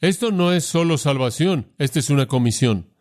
Esto 0.00 0.32
no 0.32 0.52
es 0.52 0.64
solo 0.64 0.98
salvación, 0.98 1.72
esta 1.78 1.98
es 1.98 2.10
una 2.10 2.26
comisión. 2.26 2.93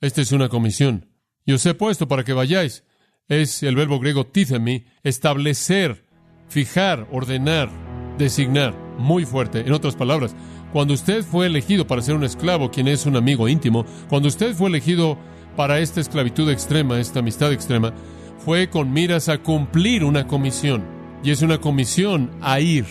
Esta 0.00 0.22
es 0.22 0.32
una 0.32 0.48
comisión. 0.48 1.06
Y 1.44 1.52
os 1.52 1.64
he 1.66 1.74
puesto 1.74 2.08
para 2.08 2.24
que 2.24 2.32
vayáis. 2.32 2.84
Es 3.28 3.62
el 3.62 3.76
verbo 3.76 4.00
griego 4.00 4.26
tithemi, 4.26 4.86
establecer, 5.02 6.06
fijar, 6.48 7.06
ordenar, 7.12 7.70
designar. 8.18 8.74
Muy 8.98 9.26
fuerte. 9.26 9.60
En 9.60 9.72
otras 9.72 9.96
palabras, 9.96 10.34
cuando 10.72 10.94
usted 10.94 11.22
fue 11.22 11.46
elegido 11.46 11.86
para 11.86 12.02
ser 12.02 12.14
un 12.14 12.24
esclavo, 12.24 12.70
quien 12.70 12.88
es 12.88 13.04
un 13.04 13.16
amigo 13.16 13.48
íntimo, 13.48 13.84
cuando 14.08 14.28
usted 14.28 14.54
fue 14.54 14.68
elegido 14.68 15.18
para 15.54 15.80
esta 15.80 16.00
esclavitud 16.00 16.50
extrema, 16.50 16.98
esta 16.98 17.18
amistad 17.18 17.52
extrema, 17.52 17.92
fue 18.38 18.70
con 18.70 18.92
miras 18.92 19.28
a 19.28 19.38
cumplir 19.38 20.02
una 20.04 20.26
comisión. 20.26 20.82
Y 21.22 21.30
es 21.30 21.42
una 21.42 21.58
comisión 21.58 22.30
a 22.40 22.60
ir. 22.60 22.86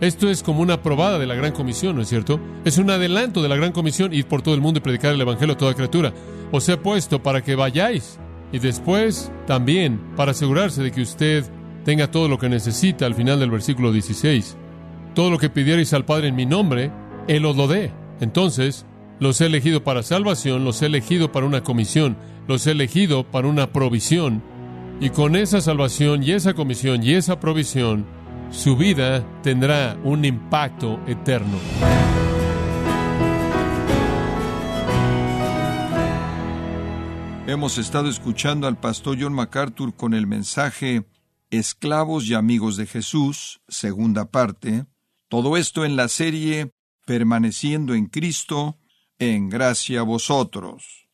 Esto 0.00 0.28
es 0.28 0.42
como 0.42 0.60
una 0.60 0.82
probada 0.82 1.18
de 1.18 1.26
la 1.26 1.34
gran 1.34 1.52
comisión, 1.52 1.96
¿no 1.96 2.02
es 2.02 2.08
cierto? 2.08 2.40
Es 2.64 2.78
un 2.78 2.90
adelanto 2.90 3.42
de 3.42 3.48
la 3.48 3.56
gran 3.56 3.72
comisión, 3.72 4.12
ir 4.12 4.26
por 4.26 4.42
todo 4.42 4.54
el 4.54 4.60
mundo 4.60 4.78
y 4.78 4.82
predicar 4.82 5.12
el 5.12 5.20
Evangelio 5.20 5.54
a 5.54 5.58
toda 5.58 5.74
criatura. 5.74 6.12
Os 6.56 6.68
he 6.68 6.76
puesto 6.76 7.20
para 7.20 7.42
que 7.42 7.56
vayáis 7.56 8.16
y 8.52 8.60
después 8.60 9.32
también 9.44 10.00
para 10.14 10.30
asegurarse 10.30 10.84
de 10.84 10.92
que 10.92 11.02
usted 11.02 11.44
tenga 11.84 12.12
todo 12.12 12.28
lo 12.28 12.38
que 12.38 12.48
necesita 12.48 13.06
al 13.06 13.16
final 13.16 13.40
del 13.40 13.50
versículo 13.50 13.90
16. 13.90 14.56
Todo 15.16 15.32
lo 15.32 15.38
que 15.38 15.50
pidierais 15.50 15.92
al 15.94 16.04
Padre 16.04 16.28
en 16.28 16.36
mi 16.36 16.46
nombre, 16.46 16.92
Él 17.26 17.44
os 17.44 17.56
lo 17.56 17.66
dé. 17.66 17.90
Entonces, 18.20 18.86
los 19.18 19.40
he 19.40 19.46
elegido 19.46 19.82
para 19.82 20.04
salvación, 20.04 20.64
los 20.64 20.80
he 20.80 20.86
elegido 20.86 21.32
para 21.32 21.44
una 21.44 21.64
comisión, 21.64 22.16
los 22.46 22.68
he 22.68 22.70
elegido 22.70 23.24
para 23.24 23.48
una 23.48 23.72
provisión. 23.72 24.40
Y 25.00 25.10
con 25.10 25.34
esa 25.34 25.60
salvación 25.60 26.22
y 26.22 26.30
esa 26.30 26.54
comisión 26.54 27.02
y 27.02 27.14
esa 27.14 27.40
provisión, 27.40 28.06
su 28.52 28.76
vida 28.76 29.26
tendrá 29.42 29.96
un 30.04 30.24
impacto 30.24 31.00
eterno. 31.08 31.58
Hemos 37.46 37.76
estado 37.76 38.08
escuchando 38.08 38.66
al 38.66 38.80
pastor 38.80 39.18
John 39.20 39.34
MacArthur 39.34 39.94
con 39.94 40.14
el 40.14 40.26
mensaje 40.26 41.06
Esclavos 41.50 42.26
y 42.26 42.32
amigos 42.32 42.78
de 42.78 42.86
Jesús, 42.86 43.60
segunda 43.68 44.30
parte. 44.30 44.86
Todo 45.28 45.58
esto 45.58 45.84
en 45.84 45.94
la 45.94 46.08
serie 46.08 46.70
Permaneciendo 47.04 47.94
en 47.94 48.06
Cristo, 48.06 48.78
en 49.18 49.50
gracia 49.50 50.00
a 50.00 50.04
vosotros. 50.04 51.06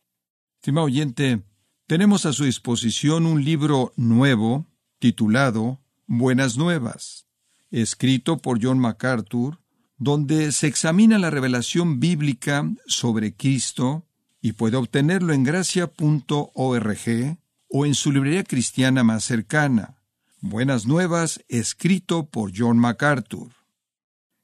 Estimado 0.54 0.86
oyente, 0.86 1.42
tenemos 1.88 2.24
a 2.26 2.32
su 2.32 2.44
disposición 2.44 3.26
un 3.26 3.44
libro 3.44 3.92
nuevo 3.96 4.68
titulado 5.00 5.80
Buenas 6.06 6.56
Nuevas, 6.56 7.26
escrito 7.72 8.38
por 8.38 8.64
John 8.64 8.78
MacArthur, 8.78 9.58
donde 9.98 10.52
se 10.52 10.68
examina 10.68 11.18
la 11.18 11.30
revelación 11.30 11.98
bíblica 11.98 12.70
sobre 12.86 13.34
Cristo 13.34 14.06
y 14.40 14.52
puede 14.52 14.76
obtenerlo 14.76 15.32
en 15.32 15.44
gracia.org 15.44 17.38
o 17.68 17.86
en 17.86 17.94
su 17.94 18.12
librería 18.12 18.44
cristiana 18.44 19.04
más 19.04 19.24
cercana. 19.24 19.96
Buenas 20.40 20.86
Nuevas, 20.86 21.44
escrito 21.48 22.26
por 22.30 22.52
John 22.56 22.78
MacArthur. 22.78 23.50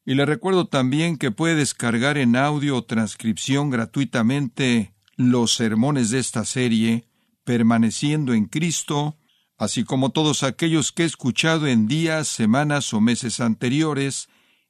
Y 0.04 0.14
le 0.14 0.26
recuerdo 0.26 0.68
también 0.68 1.16
que 1.16 1.30
puede 1.30 1.56
descargar 1.56 2.18
en 2.18 2.36
audio 2.36 2.76
o 2.76 2.84
transcripción 2.84 3.70
gratuitamente 3.70 4.94
los 5.16 5.54
sermones 5.54 6.10
de 6.10 6.18
esta 6.18 6.44
serie, 6.44 7.08
permaneciendo 7.44 8.34
en 8.34 8.44
Cristo, 8.44 9.16
así 9.56 9.84
como 9.84 10.10
todos 10.10 10.42
aquellos 10.42 10.92
que 10.92 11.04
he 11.04 11.06
escuchado 11.06 11.66
en 11.66 11.88
días, 11.88 12.28
semanas 12.28 12.92
o 12.92 13.00
meses 13.00 13.40
anteriores, 13.40 14.28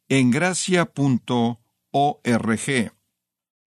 en 0.08 0.30
gracia.org. 0.30 0.86